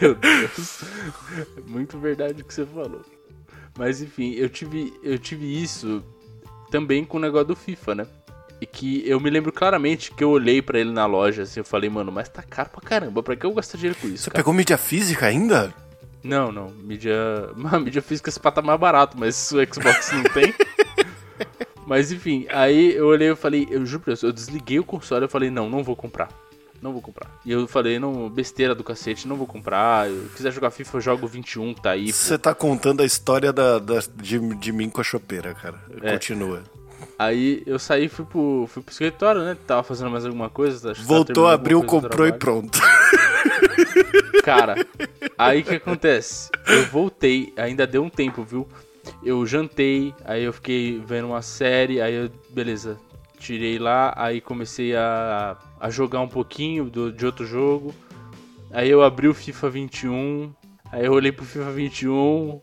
Meu 0.00 0.14
Deus. 0.14 0.49
Verdade 2.30 2.42
o 2.42 2.44
que 2.44 2.54
você 2.54 2.64
falou. 2.64 3.02
Mas 3.76 4.00
enfim, 4.00 4.32
eu 4.34 4.48
tive, 4.48 4.92
eu 5.02 5.18
tive 5.18 5.62
isso 5.62 6.02
também 6.70 7.04
com 7.04 7.16
o 7.16 7.20
negócio 7.20 7.48
do 7.48 7.56
FIFA, 7.56 7.94
né? 7.96 8.06
E 8.60 8.66
que 8.66 9.08
eu 9.08 9.18
me 9.18 9.30
lembro 9.30 9.52
claramente 9.52 10.12
que 10.12 10.22
eu 10.22 10.30
olhei 10.30 10.60
pra 10.60 10.78
ele 10.78 10.92
na 10.92 11.06
loja 11.06 11.42
assim, 11.42 11.60
eu 11.60 11.64
falei, 11.64 11.88
mano, 11.88 12.12
mas 12.12 12.28
tá 12.28 12.42
caro 12.42 12.68
pra 12.70 12.80
caramba, 12.80 13.22
pra 13.22 13.34
que 13.34 13.46
eu 13.46 13.54
gastar 13.54 13.78
dinheiro 13.78 13.98
com 13.98 14.06
isso? 14.06 14.24
Você 14.24 14.30
cara? 14.30 14.42
pegou 14.42 14.52
mídia 14.52 14.76
física 14.76 15.26
ainda? 15.26 15.74
Não, 16.22 16.52
não, 16.52 16.68
mídia. 16.70 17.16
Mano, 17.56 17.80
mídia 17.80 18.02
física 18.02 18.28
esse 18.28 18.38
pá 18.38 18.50
tá 18.50 18.60
mais 18.60 18.78
barato, 18.78 19.16
mas 19.18 19.50
o 19.52 19.56
Xbox 19.64 20.12
não 20.12 20.22
tem. 20.24 20.54
mas 21.86 22.12
enfim, 22.12 22.46
aí 22.50 22.94
eu 22.94 23.06
olhei 23.06 23.30
e 23.30 23.36
falei, 23.36 23.66
eu 23.70 23.84
juro 23.86 24.02
pra 24.02 24.14
você, 24.14 24.26
eu 24.26 24.32
desliguei 24.32 24.78
o 24.78 24.84
console 24.84 25.24
e 25.24 25.28
falei, 25.28 25.50
não, 25.50 25.70
não 25.70 25.82
vou 25.82 25.96
comprar. 25.96 26.28
Não 26.82 26.92
vou 26.92 27.02
comprar. 27.02 27.30
E 27.44 27.52
eu 27.52 27.68
falei, 27.68 27.98
não, 27.98 28.28
besteira 28.30 28.74
do 28.74 28.82
cacete, 28.82 29.28
não 29.28 29.36
vou 29.36 29.46
comprar. 29.46 30.08
Eu 30.08 30.28
quiser 30.34 30.50
jogar 30.50 30.70
FIFA, 30.70 30.96
eu 30.96 31.00
jogo 31.02 31.26
21, 31.26 31.74
tá 31.74 31.90
aí. 31.90 32.10
Você 32.10 32.38
tá 32.38 32.54
contando 32.54 33.02
a 33.02 33.04
história 33.04 33.52
da, 33.52 33.78
da- 33.78 34.02
de, 34.16 34.38
de 34.56 34.72
mim 34.72 34.88
com 34.88 35.00
a 35.00 35.04
chopeira, 35.04 35.54
cara. 35.54 35.78
É. 36.02 36.12
Continua. 36.12 36.62
Aí 37.18 37.62
eu 37.66 37.78
saí 37.78 38.06
e 38.06 38.08
fui 38.08 38.24
pro, 38.24 38.66
fui 38.66 38.82
pro 38.82 38.92
escritório, 38.92 39.42
né? 39.42 39.54
Tava 39.66 39.82
fazendo 39.82 40.10
mais 40.10 40.24
alguma 40.24 40.48
coisa. 40.48 40.94
Voltou, 40.94 41.46
abriu, 41.48 41.82
comprou 41.82 42.26
e 42.26 42.32
pronto. 42.32 42.78
Cara, 44.42 44.74
aí 45.36 45.60
o 45.60 45.64
que 45.64 45.74
acontece? 45.74 46.50
Eu 46.66 46.86
voltei, 46.86 47.52
ainda 47.56 47.86
deu 47.86 48.02
um 48.02 48.08
tempo, 48.10 48.42
viu? 48.42 48.66
Eu 49.22 49.44
jantei, 49.46 50.14
aí 50.24 50.44
eu 50.44 50.52
fiquei 50.52 50.98
vendo 51.04 51.28
uma 51.28 51.42
série, 51.42 52.00
aí 52.00 52.14
eu, 52.14 52.30
beleza, 52.50 52.96
tirei 53.40 53.78
lá, 53.78 54.12
aí 54.16 54.40
comecei 54.40 54.94
a, 54.94 55.56
a 55.80 55.90
jogar 55.90 56.20
um 56.20 56.28
pouquinho 56.28 56.84
do, 56.84 57.10
de 57.10 57.24
outro 57.26 57.44
jogo. 57.46 57.94
Aí 58.72 58.88
eu 58.88 59.02
abri 59.02 59.26
o 59.26 59.34
FIFA 59.34 59.70
21, 59.70 60.52
aí 60.92 61.04
eu 61.06 61.12
olhei 61.12 61.32
pro 61.32 61.44
FIFA 61.44 61.72
21, 61.72 62.60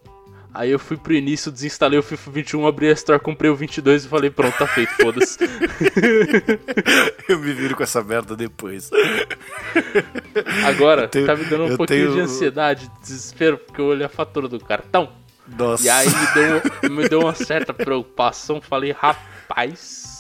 aí 0.54 0.72
eu 0.72 0.80
fui 0.80 0.96
pro 0.96 1.14
início, 1.14 1.52
desinstalei 1.52 2.00
o 2.00 2.04
FIFA 2.04 2.32
21, 2.32 2.66
abri 2.68 2.88
a 2.90 2.94
Store, 2.94 3.20
comprei 3.20 3.52
o 3.52 3.56
22 3.56 4.06
e 4.06 4.08
falei, 4.08 4.30
pronto, 4.30 4.58
tá 4.58 4.66
feito, 4.68 4.92
foda-se. 5.02 5.38
Eu 7.28 7.40
me 7.40 7.52
viro 7.52 7.76
com 7.76 7.84
essa 7.84 8.02
merda 8.02 8.38
depois. 8.38 8.90
Agora, 10.66 11.08
tenho- 11.10 11.26
tá 11.26 11.36
me 11.36 11.44
dando 11.46 11.66
um 11.66 11.76
pouquinho 11.78 12.08
de 12.08 12.14
tenho- 12.14 12.24
ansiedade, 12.24 12.90
desespero, 13.02 13.58
porque 13.58 13.82
eu 13.82 13.86
olhei 13.88 14.06
a 14.06 14.10
fatura 14.10 14.48
do 14.48 14.60
cartão. 14.60 15.10
Nossa. 15.58 15.84
E 15.86 15.90
aí 15.90 16.08
me 16.08 16.34
deu, 16.34 16.90
me 16.92 17.10
deu 17.10 17.20
uma 17.22 17.34
certa 17.36 17.74
preocupação. 17.74 18.62
Falei, 18.62 18.92
rapaz, 18.92 20.17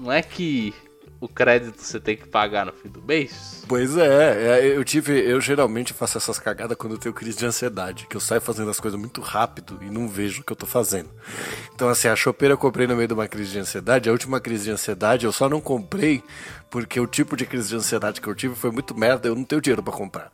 não 0.00 0.10
é 0.12 0.22
que 0.22 0.74
o 1.20 1.28
crédito 1.28 1.82
você 1.82 2.00
tem 2.00 2.16
que 2.16 2.26
pagar 2.26 2.64
no 2.64 2.72
fim 2.72 2.88
do 2.88 3.02
mês? 3.02 3.62
Pois 3.68 3.94
é, 3.96 4.60
é, 4.62 4.76
eu 4.76 4.82
tive. 4.82 5.12
Eu 5.20 5.38
geralmente 5.40 5.92
faço 5.92 6.16
essas 6.16 6.38
cagadas 6.38 6.76
quando 6.78 6.94
eu 6.94 6.98
tenho 6.98 7.14
crise 7.14 7.36
de 7.36 7.44
ansiedade, 7.44 8.06
que 8.08 8.16
eu 8.16 8.20
saio 8.20 8.40
fazendo 8.40 8.70
as 8.70 8.80
coisas 8.80 8.98
muito 8.98 9.20
rápido 9.20 9.78
e 9.82 9.90
não 9.90 10.08
vejo 10.08 10.40
o 10.40 10.44
que 10.44 10.50
eu 10.52 10.56
tô 10.56 10.64
fazendo. 10.66 11.10
Então, 11.74 11.88
assim, 11.90 12.08
a 12.08 12.16
chopeira 12.16 12.54
eu 12.54 12.58
comprei 12.58 12.86
no 12.86 12.96
meio 12.96 13.06
de 13.06 13.12
uma 13.14 13.28
crise 13.28 13.52
de 13.52 13.58
ansiedade. 13.58 14.08
A 14.08 14.12
última 14.12 14.40
crise 14.40 14.64
de 14.64 14.70
ansiedade 14.70 15.26
eu 15.26 15.32
só 15.32 15.46
não 15.48 15.60
comprei 15.60 16.22
porque 16.70 16.98
o 16.98 17.06
tipo 17.06 17.36
de 17.36 17.44
crise 17.44 17.68
de 17.68 17.76
ansiedade 17.76 18.20
que 18.20 18.26
eu 18.28 18.34
tive 18.34 18.54
foi 18.54 18.70
muito 18.70 18.96
merda, 18.98 19.28
eu 19.28 19.34
não 19.34 19.44
tenho 19.44 19.60
dinheiro 19.60 19.82
pra 19.82 19.92
comprar. 19.92 20.30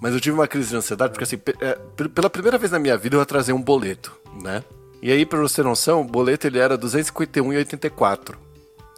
Mas 0.00 0.14
eu 0.14 0.20
tive 0.20 0.34
uma 0.34 0.48
crise 0.48 0.70
de 0.70 0.76
ansiedade 0.76 1.12
porque, 1.12 1.24
assim, 1.24 1.38
é, 1.60 1.74
pe- 1.96 2.08
pela 2.08 2.30
primeira 2.30 2.56
vez 2.56 2.72
na 2.72 2.78
minha 2.78 2.96
vida 2.96 3.16
eu 3.16 3.20
atrasei 3.20 3.54
um 3.54 3.60
boleto, 3.60 4.12
né? 4.42 4.64
E 5.02 5.12
aí, 5.12 5.26
pra 5.26 5.38
você 5.40 5.56
ter 5.56 5.64
noção, 5.68 6.00
o 6.00 6.04
boleto 6.04 6.46
ele 6.46 6.58
era 6.58 6.74
R$ 6.74 6.80
251,84. 6.80 8.34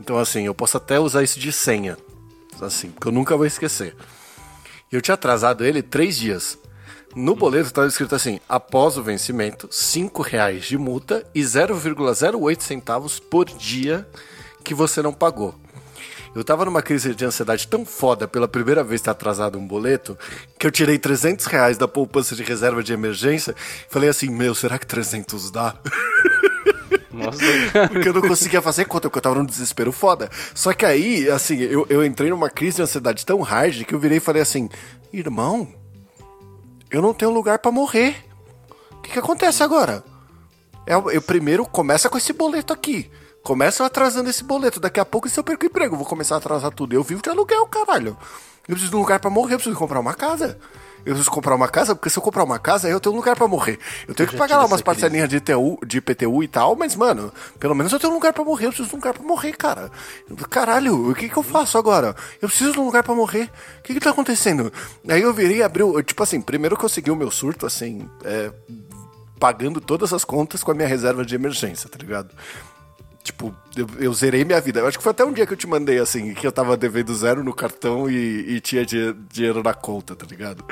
Então, 0.01 0.19
assim, 0.19 0.47
eu 0.47 0.55
posso 0.55 0.77
até 0.77 0.99
usar 0.99 1.23
isso 1.23 1.39
de 1.39 1.53
senha. 1.53 1.97
Assim, 2.61 2.91
porque 2.91 3.09
eu 3.09 3.13
nunca 3.13 3.37
vou 3.37 3.47
esquecer. 3.47 3.95
Eu 4.91 5.03
tinha 5.03 5.15
atrasado 5.15 5.65
ele 5.65 5.83
três 5.83 6.17
dias. 6.17 6.59
No 7.15 7.37
boleto 7.37 7.67
estava 7.67 7.87
escrito 7.87 8.15
assim: 8.15 8.41
após 8.49 8.97
o 8.97 9.03
vencimento, 9.03 9.69
R$ 9.69 10.11
reais 10.25 10.65
de 10.65 10.77
multa 10.77 11.25
e 11.35 11.41
0,08 11.41 12.61
centavos 12.61 13.21
por 13.21 13.45
dia 13.47 14.07
que 14.65 14.75
você 14.75 15.01
não 15.03 15.13
pagou. 15.13 15.55
Eu 16.35 16.43
tava 16.43 16.65
numa 16.65 16.83
crise 16.83 17.15
de 17.15 17.25
ansiedade 17.25 17.69
tão 17.69 17.87
foda 17.87 18.27
pela 18.27 18.49
primeira 18.49 18.83
vez 18.83 19.01
ter 19.01 19.11
atrasado 19.11 19.57
um 19.57 19.67
boleto, 19.67 20.19
que 20.59 20.67
eu 20.67 20.71
tirei 20.73 20.99
300 20.99 21.47
reais 21.47 21.79
da 21.79 21.87
poupança 21.87 22.35
de 22.35 22.43
reserva 22.43 22.83
de 22.83 22.93
emergência 22.93 23.55
e 23.89 23.93
falei 23.93 24.09
assim: 24.09 24.31
meu, 24.31 24.53
será 24.55 24.77
que 24.77 24.87
300 24.87 25.53
dá? 25.53 25.77
Nossa, 27.15 27.39
Porque 27.89 28.09
eu 28.09 28.13
não 28.13 28.23
conseguia 28.23 28.61
fazer 28.61 28.85
conta, 28.87 29.09
porque 29.09 29.19
eu 29.19 29.23
tava 29.23 29.37
num 29.37 29.45
desespero 29.45 29.93
foda. 29.93 30.31
Só 30.55 30.73
que 30.73 30.85
aí, 30.85 31.31
assim, 31.31 31.61
eu, 31.61 31.87
eu 31.89 32.05
entrei 32.05 32.31
numa 32.31 32.51
crise 32.51 32.77
de 32.77 32.83
ansiedade 32.83 33.25
tão 33.25 33.41
hard 33.41 33.85
que 33.85 33.95
eu 33.95 33.99
virei 33.99 34.19
e 34.19 34.21
falei 34.21 34.43
assim: 34.43 34.69
irmão, 35.13 35.69
eu 36.91 37.01
não 37.01 37.15
tenho 37.15 37.31
lugar 37.31 37.59
pra 37.59 37.71
morrer. 37.71 38.17
O 38.91 38.97
que, 39.03 39.13
que 39.13 39.19
acontece 39.19 39.63
agora? 39.63 40.03
Eu, 40.87 41.11
eu 41.11 41.23
primeiro 41.23 41.65
começa 41.65 42.11
com 42.11 42.19
esse 42.19 42.33
boleto 42.33 42.73
aqui. 42.73 43.11
Começa 43.43 43.85
atrasando 43.85 44.31
esse 44.31 44.43
boleto. 44.43 44.81
Daqui 44.81 44.99
a 44.99 45.05
pouco, 45.05 45.29
se 45.29 45.39
eu 45.39 45.45
perco 45.45 45.65
o 45.65 45.67
emprego, 45.67 45.95
eu 45.95 45.99
vou 45.99 46.07
começar 46.07 46.37
a 46.37 46.39
atrasar 46.39 46.71
tudo. 46.71 46.95
Eu 46.95 47.03
vivo 47.03 47.23
de 47.23 47.29
aluguel, 47.29 47.67
caralho. 47.67 48.17
Eu 48.67 48.75
preciso 48.75 48.91
de 48.91 48.97
um 48.97 49.01
lugar 49.01 49.21
pra 49.21 49.29
morrer, 49.29 49.55
eu 49.55 49.59
preciso 49.59 49.77
comprar 49.77 50.01
uma 50.01 50.15
casa. 50.15 50.59
Eu 51.07 51.13
preciso 51.13 51.31
comprar 51.31 51.55
uma 51.55 51.69
casa, 51.69 51.95
porque 51.95 52.09
se 52.09 52.19
eu 52.19 52.23
comprar 52.23 52.43
uma 52.45 52.59
casa, 52.59 52.87
aí 52.89 52.93
eu 52.93 53.01
tenho 53.01 53.15
um 53.15 53.19
lugar 53.19 53.37
pra 53.37 53.47
morrer. 53.47 53.79
Eu 54.09 54.15
tenho 54.15 54.29
que 54.29 54.35
já 54.37 54.39
pagar 54.39 54.57
lá 54.59 54.65
umas 54.67 54.81
parcelinhas 54.83 55.29
de, 55.29 55.37
ITU, 55.37 55.79
de 55.87 55.99
IPTU 55.99 56.43
e 56.43 56.49
tal, 56.49 56.75
mas, 56.77 56.97
mano, 56.97 57.33
pelo 57.61 57.75
menos 57.75 57.93
eu 57.93 58.01
tenho 58.01 58.13
um 58.13 58.17
lugar 58.17 58.33
pra 58.33 58.43
morrer. 58.45 58.67
Eu 58.67 58.71
preciso 58.71 58.89
de 58.89 58.95
um 58.95 58.99
lugar 58.99 59.13
pra 59.15 59.23
morrer, 59.23 59.53
cara. 59.53 59.91
Caralho, 60.49 61.11
o 61.11 61.15
que 61.15 61.29
que 61.29 61.37
eu 61.37 61.43
faço 61.43 61.77
agora? 61.77 62.15
Eu 62.41 62.49
preciso 62.49 62.73
de 62.73 62.81
um 62.81 62.85
lugar 62.87 63.03
pra 63.03 63.15
morrer. 63.15 63.51
O 63.81 63.83
que 63.83 63.95
que 63.95 64.01
tá 64.01 64.11
acontecendo? 64.11 64.73
Aí 65.09 65.21
eu 65.23 65.33
virei 65.35 65.59
e 65.59 65.63
abri, 65.63 65.83
o- 65.83 66.03
tipo 66.03 66.23
assim, 66.23 66.41
primeiro 66.41 66.77
que 66.77 66.85
eu 66.85 66.89
segui 66.89 67.11
o 67.11 67.17
meu 67.17 67.31
surto, 67.31 67.67
assim, 67.67 68.09
é, 68.25 68.51
pagando 69.39 69.81
todas 69.81 70.13
as 70.13 70.25
contas 70.25 70.63
com 70.65 70.71
a 70.71 70.75
minha 70.75 70.89
reserva 70.89 71.25
de 71.25 71.35
emergência, 71.35 71.89
tá 71.89 71.99
ligado? 71.99 72.31
Tipo, 73.25 73.55
eu, 73.75 73.87
eu 73.99 74.13
zerei 74.13 74.45
minha 74.45 74.61
vida. 74.61 74.81
Eu 74.81 74.87
acho 74.87 74.99
que 74.99 75.03
foi 75.03 75.11
até 75.13 75.25
um 75.25 75.33
dia 75.33 75.47
que 75.47 75.53
eu 75.55 75.57
te 75.57 75.67
mandei, 75.67 75.99
assim, 75.99 76.35
que 76.35 76.47
eu 76.47 76.53
tava 76.53 76.77
devendo 76.77 77.15
zero 77.15 77.43
no 77.43 77.55
cartão 77.55 78.09
e, 78.09 78.45
e 78.57 78.61
tinha 78.61 78.85
di- 78.85 79.15
dinheiro 79.33 79.63
na 79.63 79.73
conta, 79.73 80.15
tá 80.15 80.27
ligado? 80.29 80.63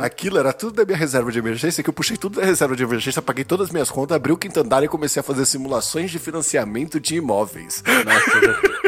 Aquilo 0.00 0.38
era 0.38 0.50
tudo 0.54 0.76
da 0.76 0.84
minha 0.86 0.96
reserva 0.96 1.30
de 1.30 1.38
emergência, 1.38 1.84
que 1.84 1.90
eu 1.90 1.94
puxei 1.94 2.16
tudo 2.16 2.40
da 2.40 2.46
reserva 2.46 2.74
de 2.74 2.82
emergência, 2.82 3.20
paguei 3.20 3.44
todas 3.44 3.66
as 3.66 3.72
minhas 3.72 3.90
contas, 3.90 4.16
abri 4.16 4.32
o 4.32 4.36
quinto 4.38 4.58
andar 4.60 4.82
e 4.82 4.88
comecei 4.88 5.20
a 5.20 5.22
fazer 5.22 5.44
simulações 5.44 6.10
de 6.10 6.18
financiamento 6.18 6.98
de 6.98 7.16
imóveis. 7.16 7.82
nossa, 7.86 8.79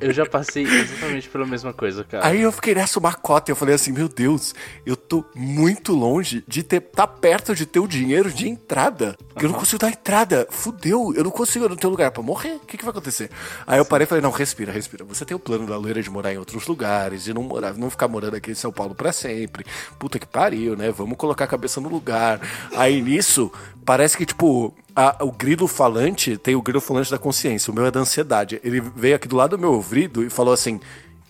eu 0.00 0.12
já, 0.12 0.26
passei 0.26 0.64
exatamente 0.64 1.28
pela 1.28 1.46
mesma 1.46 1.72
coisa, 1.72 2.04
cara. 2.04 2.26
Aí 2.26 2.40
eu 2.40 2.52
fiquei 2.52 2.74
nessa 2.74 2.98
uma 2.98 3.12
cota 3.12 3.50
e 3.50 3.52
eu 3.52 3.56
falei 3.56 3.74
assim, 3.74 3.92
meu 3.92 4.08
Deus, 4.08 4.54
eu 4.84 4.96
tô 4.96 5.24
muito 5.34 5.92
longe 5.94 6.44
de 6.46 6.62
ter 6.62 6.80
tá 6.80 7.06
perto 7.06 7.54
de 7.54 7.66
ter 7.66 7.80
o 7.80 7.86
dinheiro 7.86 8.30
de 8.30 8.48
entrada. 8.48 9.16
Eu 9.40 9.48
não 9.48 9.58
consigo 9.58 9.78
dar 9.78 9.88
entrada. 9.88 10.46
Fudeu, 10.50 11.12
eu 11.14 11.24
não 11.24 11.30
consigo, 11.30 11.64
eu 11.64 11.68
não 11.68 11.76
tenho 11.76 11.90
lugar 11.90 12.10
pra 12.10 12.22
morrer. 12.22 12.56
O 12.56 12.60
que, 12.60 12.76
que 12.76 12.84
vai 12.84 12.90
acontecer? 12.90 13.30
Aí 13.66 13.78
eu 13.78 13.84
parei 13.84 14.04
e 14.04 14.08
falei, 14.08 14.22
não, 14.22 14.30
respira, 14.30 14.72
respira. 14.72 15.04
Você 15.04 15.24
tem 15.24 15.36
o 15.36 15.40
plano 15.40 15.66
da 15.66 15.76
loira 15.76 16.02
de 16.02 16.10
morar 16.10 16.32
em 16.32 16.38
outros 16.38 16.66
lugares, 16.66 17.24
de 17.24 17.34
não 17.34 17.42
morar, 17.42 17.74
não 17.74 17.90
ficar 17.90 18.08
morando 18.08 18.36
aqui 18.36 18.50
em 18.50 18.54
São 18.54 18.72
Paulo 18.72 18.94
pra 18.94 19.12
sempre. 19.12 19.64
Puta 19.98 20.18
que 20.18 20.26
pariu, 20.26 20.76
né? 20.76 20.90
Vamos 20.90 21.16
colocar 21.16 21.44
a 21.44 21.48
cabeça 21.48 21.80
no 21.80 21.88
lugar. 21.88 22.40
Aí 22.76 23.00
nisso, 23.00 23.50
parece 23.84 24.16
que, 24.16 24.26
tipo, 24.26 24.74
a- 24.94 25.16
o 25.24 25.32
grilo 25.32 25.66
falante 25.66 26.36
tem 26.36 26.54
o 26.54 26.62
grilo 26.62 26.80
falante 26.80 27.10
da 27.10 27.18
consciência, 27.18 27.70
o 27.70 27.74
meu 27.74 27.86
é 27.86 27.90
da 27.90 28.00
ansiedade. 28.00 28.60
Ele 28.64 28.80
veio 28.80 29.16
aqui 29.16 29.28
do 29.28 29.36
lado 29.36 29.56
do 29.56 29.60
meu 29.60 29.72
ouvido 29.72 30.24
e 30.24 30.30
falou 30.30 30.52
assim: 30.54 30.80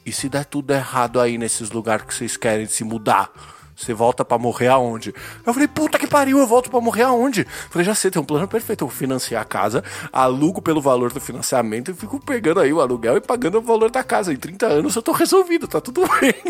e 0.04 0.12
se 0.12 0.28
der 0.28 0.44
tudo 0.44 0.72
errado 0.72 1.20
aí 1.20 1.38
nesses 1.38 1.70
lugares 1.70 2.04
que 2.06 2.14
vocês 2.14 2.36
querem 2.36 2.66
se 2.66 2.84
mudar? 2.84 3.30
Você 3.74 3.94
volta 3.94 4.24
pra 4.24 4.38
morrer 4.38 4.68
aonde? 4.68 5.14
Eu 5.44 5.52
falei, 5.52 5.66
puta 5.66 5.98
que 5.98 6.06
pariu, 6.06 6.38
eu 6.38 6.46
volto 6.46 6.70
pra 6.70 6.80
morrer 6.80 7.02
aonde? 7.02 7.44
Falei, 7.70 7.84
já 7.84 7.94
sei, 7.94 8.10
tem 8.10 8.20
um 8.20 8.24
plano 8.24 8.46
perfeito. 8.46 8.84
Eu 8.84 8.88
vou 8.88 8.96
financiar 8.96 9.42
a 9.42 9.46
casa, 9.46 9.82
alugo 10.12 10.60
pelo 10.62 10.80
valor 10.80 11.10
do 11.12 11.20
financiamento 11.20 11.90
e 11.90 11.94
fico 11.94 12.20
pegando 12.24 12.60
aí 12.60 12.72
o 12.72 12.80
aluguel 12.80 13.16
e 13.16 13.20
pagando 13.20 13.58
o 13.58 13.62
valor 13.62 13.90
da 13.90 14.04
casa. 14.04 14.32
Em 14.32 14.36
30 14.36 14.66
anos 14.66 14.94
eu 14.94 15.02
tô 15.02 15.10
resolvido, 15.12 15.66
tá 15.66 15.80
tudo 15.80 16.02
bem. 16.20 16.34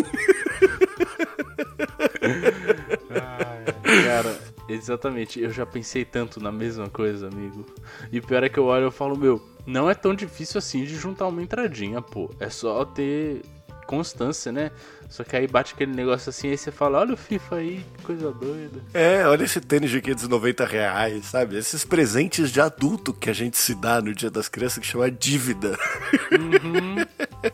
Cara, 4.05 4.39
exatamente. 4.75 5.41
Eu 5.41 5.51
já 5.51 5.65
pensei 5.67 6.05
tanto 6.05 6.41
na 6.41 6.53
mesma 6.53 6.89
coisa, 6.89 7.29
amigo. 7.29 7.67
E 8.11 8.19
o 8.19 8.23
pior 8.23 8.43
é 8.43 8.49
que 8.49 8.59
eu 8.59 8.65
olho 8.65 8.85
e 8.85 8.87
eu 8.87 8.91
falo, 8.91 9.17
meu, 9.17 9.43
não 9.67 9.89
é 9.91 9.95
tão 9.95 10.15
difícil 10.15 10.59
assim 10.59 10.85
de 10.85 10.97
juntar 10.97 11.27
uma 11.27 11.43
entradinha, 11.43 12.01
pô. 12.01 12.31
É 12.41 12.49
só 12.51 12.85
ter 12.85 13.43
constância, 13.87 14.51
né? 14.51 14.71
Só 15.09 15.23
que 15.23 15.37
aí 15.37 15.47
bate 15.47 15.75
aquele 15.75 15.93
negócio 15.93 16.31
assim, 16.31 16.49
aí 16.49 16.57
você 16.57 16.73
fala, 16.73 17.01
olha 17.01 17.13
o 17.13 17.17
FIFA 17.17 17.57
aí, 17.57 17.85
que 17.99 18.05
coisa 18.05 18.33
doida. 18.33 18.81
É, 18.95 19.27
olha 19.27 19.45
esse 19.45 19.61
tênis 19.61 19.91
de 19.91 20.01
590 20.01 20.65
reais, 20.65 21.27
sabe? 21.27 21.59
Esses 21.59 21.85
presentes 21.85 22.51
de 22.51 22.61
adulto 22.61 23.13
que 23.13 23.29
a 23.29 23.33
gente 23.35 23.59
se 23.59 23.75
dá 23.75 24.01
no 24.01 24.15
dia 24.15 24.31
das 24.31 24.49
crianças 24.49 24.79
que 24.79 24.87
chama 24.87 25.11
dívida. 25.11 25.79
Uhum. 26.33 26.97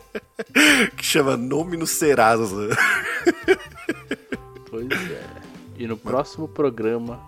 que 0.95 1.05
chama 1.05 1.35
nome 1.35 1.75
no 1.75 1.85
Serasa. 1.85 2.69
Pois 4.69 4.89
é. 4.91 5.38
E 5.79 5.87
no 5.87 5.95
próximo 5.95 6.45
programa, 6.45 7.25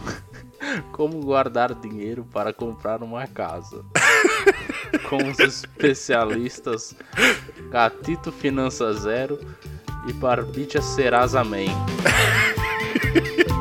como 0.90 1.20
guardar 1.20 1.74
dinheiro 1.74 2.24
para 2.32 2.50
comprar 2.50 3.02
uma 3.02 3.26
casa. 3.26 3.84
Com 5.06 5.18
os 5.30 5.38
especialistas 5.38 6.96
Gatito 7.70 8.32
Finança 8.32 8.90
Zero 8.94 9.38
e 10.08 10.14
Barbicha 10.14 10.80
Serasa 10.80 11.44
Man. 11.44 11.66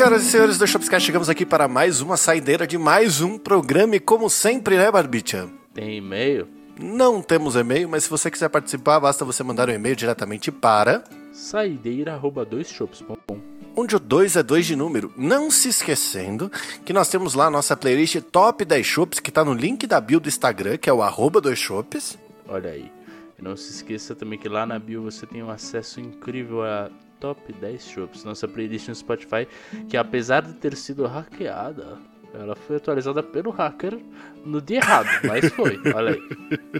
senhoras 0.00 0.22
e 0.22 0.30
senhores 0.30 0.56
do 0.56 0.66
Shopscast, 0.66 1.04
chegamos 1.04 1.28
aqui 1.28 1.44
para 1.44 1.68
mais 1.68 2.00
uma 2.00 2.16
saideira 2.16 2.66
de 2.66 2.78
mais 2.78 3.20
um 3.20 3.36
programa 3.36 3.96
e 3.96 4.00
como 4.00 4.30
sempre, 4.30 4.78
né, 4.78 4.90
Barbicha? 4.90 5.46
Tem 5.74 5.98
e-mail? 5.98 6.48
Não 6.82 7.20
temos 7.20 7.54
e-mail, 7.54 7.86
mas 7.86 8.04
se 8.04 8.10
você 8.10 8.30
quiser 8.30 8.48
participar, 8.48 8.98
basta 8.98 9.26
você 9.26 9.42
mandar 9.42 9.68
um 9.68 9.72
e-mail 9.72 9.94
diretamente 9.94 10.50
para 10.50 11.04
saideira@doisshops.com 11.34 13.40
onde 13.76 13.94
o 13.94 14.00
2 14.00 14.36
é 14.36 14.42
2 14.42 14.64
de 14.64 14.74
número. 14.74 15.12
Não 15.18 15.50
se 15.50 15.68
esquecendo 15.68 16.50
que 16.82 16.94
nós 16.94 17.10
temos 17.10 17.34
lá 17.34 17.48
a 17.48 17.50
nossa 17.50 17.76
playlist 17.76 18.22
Top 18.22 18.64
10 18.64 18.86
Shops, 18.86 19.20
que 19.20 19.28
está 19.28 19.44
no 19.44 19.52
link 19.52 19.86
da 19.86 20.00
bio 20.00 20.18
do 20.18 20.30
Instagram, 20.30 20.78
que 20.78 20.88
é 20.88 20.92
o 20.94 21.02
arroba 21.02 21.42
2 21.42 21.58
Shops. 21.58 22.18
Olha 22.48 22.70
aí. 22.70 22.90
E 23.38 23.42
não 23.42 23.54
se 23.54 23.70
esqueça 23.70 24.14
também 24.14 24.38
que 24.38 24.48
lá 24.48 24.64
na 24.64 24.78
bio 24.78 25.02
você 25.02 25.26
tem 25.26 25.42
um 25.42 25.50
acesso 25.50 26.00
incrível 26.00 26.62
a 26.62 26.90
Top 27.20 27.52
10 27.52 27.84
Shops, 27.84 28.24
nossa 28.24 28.48
playlist 28.48 28.88
no 28.88 28.94
Spotify, 28.94 29.46
que 29.88 29.96
apesar 29.96 30.42
de 30.42 30.54
ter 30.54 30.74
sido 30.74 31.06
hackeada, 31.06 31.98
ela 32.32 32.54
foi 32.54 32.76
atualizada 32.76 33.22
pelo 33.22 33.50
hacker 33.50 33.98
no 34.44 34.62
dia 34.62 34.78
errado, 34.78 35.08
mas 35.24 35.52
foi, 35.52 35.80
olha 35.92 36.12
aí. 36.12 36.22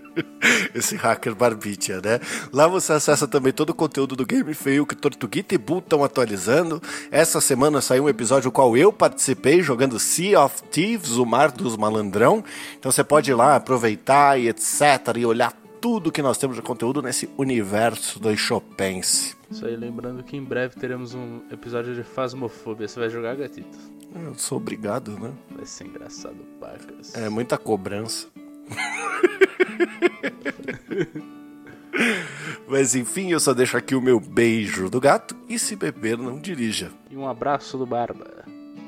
Esse 0.74 0.96
hacker 0.96 1.35
barbicha, 1.35 2.00
né? 2.00 2.20
Lá 2.53 2.68
você 2.68 2.92
acessa 2.92 3.26
também 3.26 3.53
todo 3.53 3.70
o 3.70 3.74
conteúdo 3.74 4.14
do 4.14 4.24
Game 4.24 4.55
Fail 4.55 4.87
que 4.87 4.94
Tortuguita 4.94 5.55
e 5.55 5.59
Bull 5.59 5.81
estão 5.81 6.05
atualizando. 6.05 6.81
Essa 7.11 7.40
semana 7.40 7.81
saiu 7.81 8.05
um 8.05 8.09
episódio 8.09 8.46
no 8.46 8.53
qual 8.53 8.76
eu 8.76 8.92
participei 8.92 9.61
jogando 9.61 9.98
Sea 9.98 10.40
of 10.40 10.62
Thieves, 10.70 11.16
o 11.16 11.26
Mar 11.26 11.50
dos 11.50 11.76
Malandrão. 11.76 12.44
Então 12.79 12.90
você 12.90 13.03
pode 13.03 13.31
ir 13.31 13.35
lá 13.35 13.57
aproveitar 13.57 14.38
e 14.38 14.48
etc. 14.48 15.16
e 15.16 15.26
olhar 15.26 15.60
tudo 15.80 16.12
que 16.12 16.20
nós 16.20 16.36
temos 16.36 16.56
de 16.56 16.62
conteúdo 16.62 17.00
nesse 17.00 17.28
universo 17.38 18.20
do 18.20 18.36
Chopense. 18.36 19.34
Isso 19.50 19.66
aí, 19.66 19.76
lembrando 19.76 20.22
que 20.22 20.36
em 20.36 20.44
breve 20.44 20.76
teremos 20.76 21.14
um 21.14 21.40
episódio 21.50 21.94
de 21.94 22.02
Fasmofobia. 22.02 22.86
Você 22.86 23.00
vai 23.00 23.08
jogar, 23.08 23.34
gatito? 23.36 23.78
Eu 24.14 24.34
sou 24.34 24.58
obrigado, 24.58 25.18
né? 25.18 25.32
Vai 25.50 25.64
ser 25.64 25.86
engraçado, 25.86 26.36
pacas. 26.60 27.14
É 27.14 27.28
muita 27.28 27.56
cobrança. 27.56 28.28
Mas 32.68 32.94
enfim, 32.94 33.32
eu 33.32 33.40
só 33.40 33.52
deixo 33.52 33.76
aqui 33.76 33.94
o 33.94 34.00
meu 34.00 34.20
beijo 34.20 34.88
do 34.88 35.00
gato 35.00 35.36
e 35.48 35.58
se 35.58 35.74
beber, 35.74 36.16
não 36.16 36.38
dirija. 36.38 36.90
E 37.10 37.16
um 37.16 37.28
abraço 37.28 37.76
do 37.76 37.86
Barba. 37.86 38.44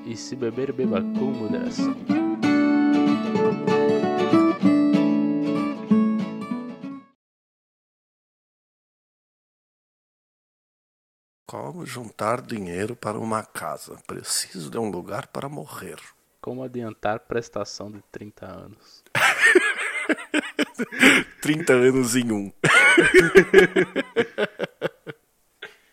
E 0.07 0.16
se 0.16 0.37
beber, 0.37 0.72
beba 0.72 1.00
com 1.00 1.33
moderação. 1.33 1.96
Como 11.53 11.85
juntar 11.85 12.41
dinheiro 12.41 12.97
para 12.97 13.19
uma 13.19 13.45
casa? 13.45 13.99
Preciso 14.07 14.71
de 14.71 14.79
um 14.79 14.88
lugar 14.88 15.27
para 15.27 15.51
morrer. 15.51 15.99
Como 16.41 16.65
adiantar 16.65 17.21
prestação 17.21 17.93
de 17.93 18.01
30 18.11 18.47
anos? 18.47 19.05
30 21.43 21.73
anos 21.75 22.17
em 22.17 22.33
um. 22.33 22.51